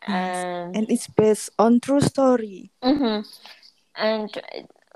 And 0.06 0.76
and 0.76 0.90
it's 0.90 1.08
based 1.08 1.50
on 1.58 1.80
true 1.80 2.00
story. 2.00 2.70
Mm-hmm. 2.82 3.24
And 3.96 4.28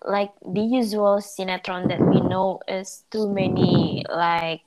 like 0.04 0.32
the 0.44 0.60
usual 0.60 1.18
sinetron 1.18 1.88
that 1.88 2.00
we 2.00 2.20
know 2.20 2.60
is 2.68 3.04
too 3.10 3.32
many 3.32 4.04
like 4.08 4.62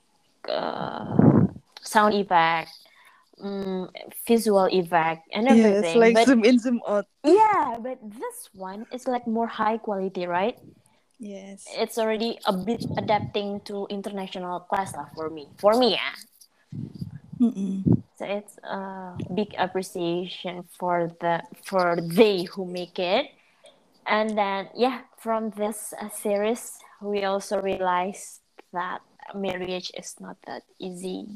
uh, 0.48 1.46
sound 1.80 2.14
effect, 2.14 2.70
um, 3.40 3.90
visual 4.26 4.66
effect, 4.66 5.28
and 5.32 5.48
everything. 5.48 5.94
Yes, 5.94 5.96
like 5.96 6.14
but 6.14 6.26
zoom 6.26 6.44
in, 6.44 6.58
zoom 6.58 6.80
out. 6.88 7.06
yeah, 7.24 7.78
but 7.80 7.98
this 8.02 8.50
one 8.52 8.86
is 8.92 9.06
like 9.06 9.26
more 9.26 9.46
high 9.46 9.78
quality, 9.78 10.26
right? 10.26 10.58
Yes. 11.22 11.64
It's 11.78 11.98
already 11.98 12.38
a 12.46 12.52
bit 12.52 12.84
adapting 12.98 13.60
to 13.70 13.86
international 13.90 14.58
class 14.66 14.90
lah 14.98 15.06
for 15.14 15.30
me. 15.30 15.46
For 15.62 15.78
me, 15.78 15.94
yeah. 15.94 16.18
Mm-mm. 17.38 18.02
It's 18.22 18.58
a 18.64 19.16
big 19.34 19.54
appreciation 19.58 20.64
for 20.78 21.10
the 21.20 21.42
for 21.64 21.96
they 22.00 22.44
who 22.44 22.64
make 22.66 22.98
it, 22.98 23.26
and 24.06 24.36
then 24.38 24.68
yeah, 24.74 25.02
from 25.18 25.50
this 25.50 25.92
uh, 26.00 26.08
series 26.10 26.78
we 27.02 27.24
also 27.24 27.60
realized 27.60 28.40
that 28.72 29.00
marriage 29.34 29.90
is 29.96 30.14
not 30.20 30.36
that 30.46 30.62
easy. 30.78 31.26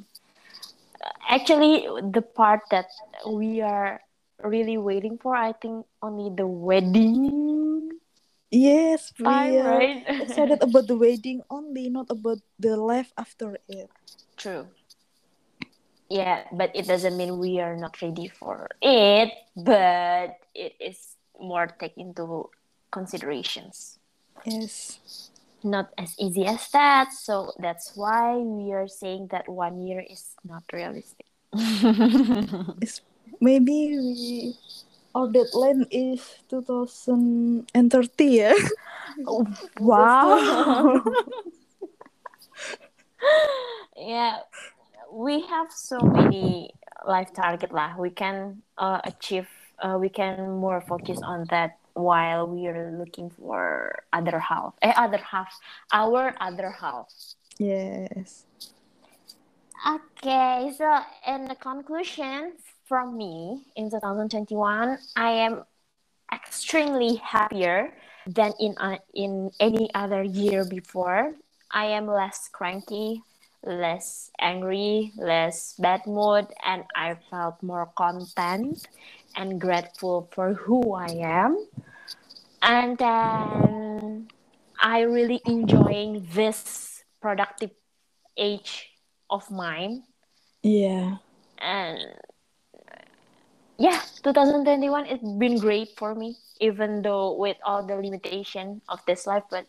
Uh, 1.03 1.11
Actually, 1.29 1.87
the 2.13 2.23
part 2.23 2.61
that 2.71 2.87
we 3.27 3.61
are 3.61 4.01
really 4.43 4.77
waiting 4.79 5.19
for, 5.19 5.35
I 5.37 5.53
think, 5.53 5.87
only 6.03 6.35
the 6.35 6.47
wedding 6.47 7.91
Yes, 8.51 9.13
we 9.19 9.25
time, 9.25 9.59
are 9.59 9.81
right? 9.81 10.07
excited 10.19 10.63
about 10.63 10.87
the 10.89 10.97
wedding 10.97 11.43
only, 11.51 11.89
not 11.91 12.11
about 12.11 12.39
the 12.59 12.77
life 12.77 13.13
after 13.17 13.59
it. 13.69 13.91
True. 14.37 14.69
Yeah, 16.09 16.45
but 16.53 16.71
it 16.75 16.87
doesn't 16.87 17.17
mean 17.17 17.39
we 17.39 17.61
are 17.61 17.77
not 17.77 18.01
ready 18.01 18.29
for 18.29 18.69
it, 18.81 19.33
but 19.57 20.39
it 20.55 20.75
is 20.79 21.17
more 21.41 21.67
take 21.67 21.97
into 21.97 22.51
considerations. 22.91 23.99
Yes. 24.45 25.31
Not 25.65 25.91
as 25.99 26.15
easy 26.19 26.47
as 26.47 26.69
that, 26.71 27.13
so 27.13 27.53
that's 27.59 27.97
why 27.97 28.37
we 28.37 28.73
are 28.73 28.87
saying 28.87 29.29
that 29.33 29.49
one 29.49 29.83
year 29.83 30.05
is 30.09 30.37
not 30.45 30.63
realistic. 30.73 31.27
Maybe 33.41 33.99
we 33.99 34.55
our 35.17 35.33
deadline 35.33 35.87
is 35.91 36.21
2030 36.51 38.25
yeah. 38.25 38.53
wow. 39.81 41.01
yeah, 43.97 44.37
we 45.13 45.41
have 45.47 45.71
so 45.71 45.99
many 46.01 46.71
life 47.07 47.33
target 47.35 47.73
lah. 47.73 47.97
We 47.99 48.11
can 48.11 48.63
uh, 48.79 49.01
achieve. 49.05 49.49
Uh, 49.79 49.99
we 50.01 50.09
can 50.09 50.57
more 50.57 50.81
focus 50.81 51.21
on 51.23 51.45
that 51.51 51.79
while 51.93 52.47
we 52.47 52.67
are 52.67 52.93
looking 52.97 53.31
for 53.31 54.05
other 54.13 54.39
half. 54.39 54.75
Eh, 54.83 54.93
other 54.97 55.19
half. 55.19 55.53
Our 55.93 56.35
other 56.41 56.71
half. 56.71 57.09
Yes. 57.59 58.45
Okay, 59.87 60.73
so 60.77 60.85
in 61.29 61.47
the 61.47 61.55
conclusion 61.55 62.55
from 62.89 63.17
me 63.17 63.63
in 63.77 63.91
2021, 63.91 64.99
I 65.17 65.31
am 65.31 65.65
extremely 66.33 67.17
happier 67.17 67.93
than 68.27 68.53
in 68.59 68.75
uh, 68.79 68.99
in 69.15 69.51
any 69.61 69.89
other 69.95 70.23
year 70.23 70.65
before. 70.65 71.35
I 71.71 71.87
am 71.87 72.07
less 72.07 72.49
cranky, 72.51 73.23
less 73.67 74.31
angry, 74.41 75.13
less 75.17 75.75
bad 75.79 76.07
mood, 76.07 76.47
and 76.65 76.85
I 76.97 77.17
felt 77.31 77.63
more 77.63 77.87
content 77.97 78.87
and 79.37 79.61
grateful 79.61 80.29
for 80.33 80.55
who 80.55 80.95
I 80.95 81.11
am. 81.23 81.67
And 82.63 82.99
then 82.99 84.29
I 84.81 85.01
really 85.01 85.41
enjoying 85.47 86.27
this 86.33 87.05
productive 87.21 87.71
age 88.37 88.91
of 89.31 89.51
mine 89.51 90.05
Yeah. 90.63 91.19
and 91.59 91.99
yeah 93.79 94.01
2021 94.23 95.07
it's 95.07 95.23
been 95.39 95.59
great 95.59 95.89
for 95.97 96.15
me 96.15 96.37
even 96.61 97.03
though 97.03 97.35
with 97.35 97.57
all 97.65 97.87
the 97.87 97.95
limitation 97.97 98.81
of 98.89 99.01
this 99.07 99.27
life 99.27 99.45
but 99.51 99.67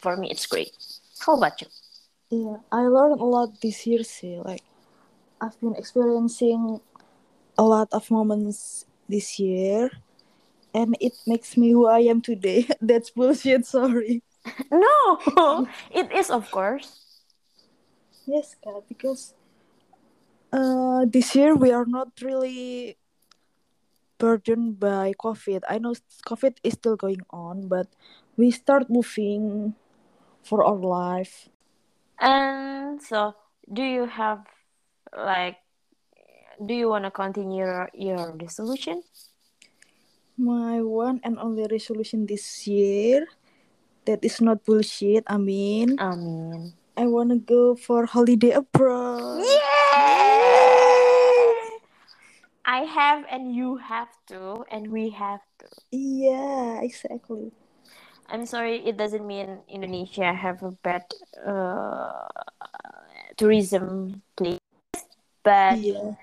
for 0.00 0.16
me 0.16 0.30
it's 0.30 0.46
great 0.46 0.72
how 1.26 1.36
about 1.36 1.60
you 1.60 1.68
Yeah. 2.30 2.56
I 2.70 2.82
learned 2.86 3.20
a 3.20 3.24
lot 3.24 3.60
this 3.60 3.86
year 3.86 4.02
see. 4.04 4.38
Like 4.38 4.62
I've 5.40 5.58
been 5.60 5.74
experiencing 5.74 6.80
a 7.58 7.64
lot 7.64 7.88
of 7.92 8.10
moments 8.10 8.86
this 9.08 9.38
year 9.38 9.90
and 10.74 10.96
it 11.00 11.12
makes 11.26 11.56
me 11.56 11.72
who 11.72 11.86
I 11.86 12.00
am 12.00 12.20
today. 12.20 12.68
That's 12.80 13.10
bullshit, 13.10 13.66
sorry. 13.66 14.22
no 14.70 15.68
it 15.90 16.10
is 16.12 16.30
of 16.30 16.50
course 16.50 17.10
Yes, 18.30 18.54
Kak, 18.62 18.86
because 18.86 19.34
uh, 20.52 21.04
this 21.04 21.34
year 21.34 21.56
we 21.56 21.72
are 21.72 21.84
not 21.84 22.14
really 22.22 22.96
burdened 24.18 24.78
by 24.78 25.14
COVID. 25.18 25.66
I 25.68 25.78
know 25.82 25.94
COVID 26.26 26.62
is 26.62 26.74
still 26.74 26.94
going 26.94 27.26
on, 27.30 27.66
but 27.66 27.88
we 28.36 28.52
start 28.52 28.86
moving 28.88 29.74
for 30.46 30.62
our 30.62 30.78
life. 30.78 31.49
And 32.20 33.02
so 33.02 33.34
do 33.72 33.82
you 33.82 34.06
have 34.06 34.44
like 35.16 35.56
do 36.64 36.74
you 36.74 36.88
want 36.88 37.04
to 37.04 37.10
continue 37.10 37.64
your, 37.64 37.88
your 37.94 38.36
resolution 38.36 39.02
My 40.40 40.80
one 40.80 41.20
and 41.24 41.36
only 41.36 41.68
resolution 41.68 42.24
this 42.24 42.64
year 42.66 43.28
that 44.08 44.24
is 44.24 44.40
not 44.40 44.64
bullshit. 44.64 45.24
I 45.28 45.36
mean, 45.36 46.00
i 46.00 46.16
mean 46.16 46.72
I 46.96 47.04
wanna 47.06 47.36
go 47.36 47.76
for 47.76 48.06
holiday 48.06 48.56
abroad. 48.56 49.44
Yeah! 49.44 49.70
i 52.64 52.84
have 52.88 53.24
and 53.28 53.54
you 53.54 53.76
have 53.76 54.08
to 54.28 54.64
and 54.70 54.88
we 54.88 55.10
have 55.10 55.40
to 55.58 55.66
Yeah, 55.92 56.80
exactly. 56.80 57.52
I'm 58.30 58.46
sorry, 58.46 58.78
it 58.86 58.96
doesn't 58.96 59.26
mean 59.26 59.60
Indonesia 59.68 60.32
have 60.32 60.62
a 60.62 60.70
bad 60.70 61.04
uh, 61.44 62.28
tourism 63.36 64.22
place, 64.36 64.58
but 65.42 65.78
Yeah, 65.78 66.14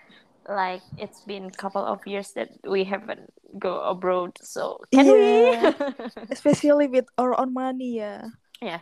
like 0.48 0.82
it's 0.98 1.22
been 1.22 1.46
a 1.46 1.52
couple 1.52 1.84
of 1.84 2.06
years 2.08 2.32
that 2.34 2.50
we 2.64 2.84
haven't 2.86 3.34
go 3.60 3.82
abroad. 3.84 4.38
So 4.42 4.80
can 4.92 5.06
Yeah. 5.06 5.74
we? 5.76 6.08
especially 6.32 6.88
with 6.88 7.06
our 7.18 7.36
own 7.40 7.54
money. 7.54 8.00
Yeah. 8.00 8.32
yeah, 8.62 8.80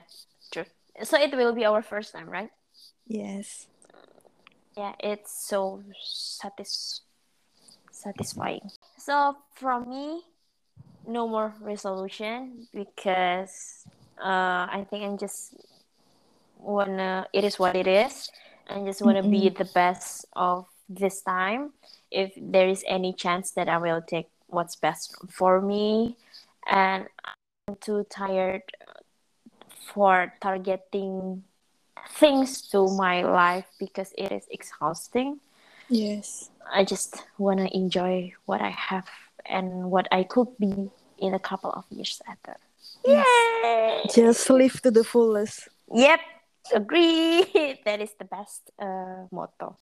true. 0.51 0.65
So 1.03 1.17
it 1.17 1.33
will 1.35 1.53
be 1.53 1.65
our 1.65 1.81
first 1.81 2.13
time, 2.13 2.29
right? 2.29 2.49
Yes. 3.07 3.67
Yeah, 4.77 4.93
it's 4.99 5.31
so 5.31 5.81
satis- 6.03 7.01
satisfying. 7.91 8.69
So 8.97 9.37
from 9.55 9.89
me, 9.89 10.21
no 11.07 11.27
more 11.27 11.53
resolution 11.61 12.67
because 12.73 13.85
uh, 14.17 14.67
I 14.69 14.85
think 14.89 15.03
I'm 15.03 15.17
just 15.17 15.55
wanna. 16.57 17.27
It 17.33 17.43
is 17.43 17.59
what 17.59 17.75
it 17.75 17.87
is. 17.87 18.29
I 18.67 18.79
just 18.85 19.01
wanna 19.01 19.23
be 19.23 19.49
the 19.49 19.69
best 19.73 20.25
of 20.33 20.65
this 20.89 21.21
time. 21.21 21.71
If 22.11 22.33
there 22.37 22.67
is 22.67 22.83
any 22.87 23.13
chance 23.13 23.51
that 23.51 23.69
I 23.69 23.77
will 23.77 24.01
take 24.01 24.27
what's 24.47 24.75
best 24.75 25.15
for 25.29 25.61
me, 25.61 26.17
and 26.67 27.07
I'm 27.67 27.75
too 27.81 28.05
tired 28.09 28.63
for 29.93 30.33
targeting 30.41 31.43
things 32.09 32.61
to 32.69 32.87
my 32.95 33.23
life 33.23 33.65
because 33.79 34.13
it 34.17 34.31
is 34.31 34.45
exhausting. 34.49 35.39
Yes. 35.89 36.49
I 36.71 36.83
just 36.83 37.23
want 37.37 37.59
to 37.59 37.75
enjoy 37.75 38.33
what 38.45 38.61
I 38.61 38.69
have 38.69 39.07
and 39.49 39.91
what 39.91 40.07
I 40.11 40.23
could 40.23 40.49
be 40.59 40.89
in 41.17 41.33
a 41.33 41.39
couple 41.39 41.71
of 41.71 41.85
years 41.89 42.21
after. 42.27 42.57
Yay! 43.05 44.03
Just 44.13 44.49
live 44.49 44.81
to 44.81 44.91
the 44.91 45.03
fullest. 45.03 45.67
Yep, 45.93 46.19
agree. 46.73 47.45
that 47.85 48.01
is 48.01 48.11
the 48.17 48.25
best 48.25 48.71
uh, 48.79 49.27
motto. 49.31 49.77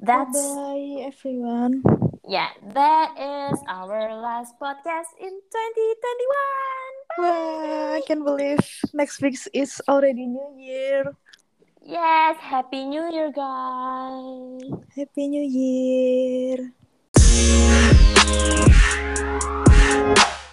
That's 0.00 0.36
Bye 0.36 1.06
everyone. 1.06 1.82
yeah. 2.28 2.50
That 2.74 3.14
is 3.16 3.58
our 3.68 4.12
last 4.20 4.58
podcast 4.60 5.14
in 5.20 5.30
2021. 5.30 6.94
Wow, 7.18 7.94
I 7.94 8.02
can't 8.06 8.24
believe 8.24 8.58
next 8.92 9.22
week 9.22 9.38
is 9.54 9.80
already 9.88 10.26
New 10.26 10.50
Year. 10.58 11.14
Yes, 11.86 12.36
happy 12.40 12.84
New 12.86 13.12
Year, 13.12 13.30
guys. 13.30 14.66
Happy 14.96 15.28
New 15.28 15.46
Year. 15.46 16.72
Thank 19.40 20.18
you. 20.18 20.43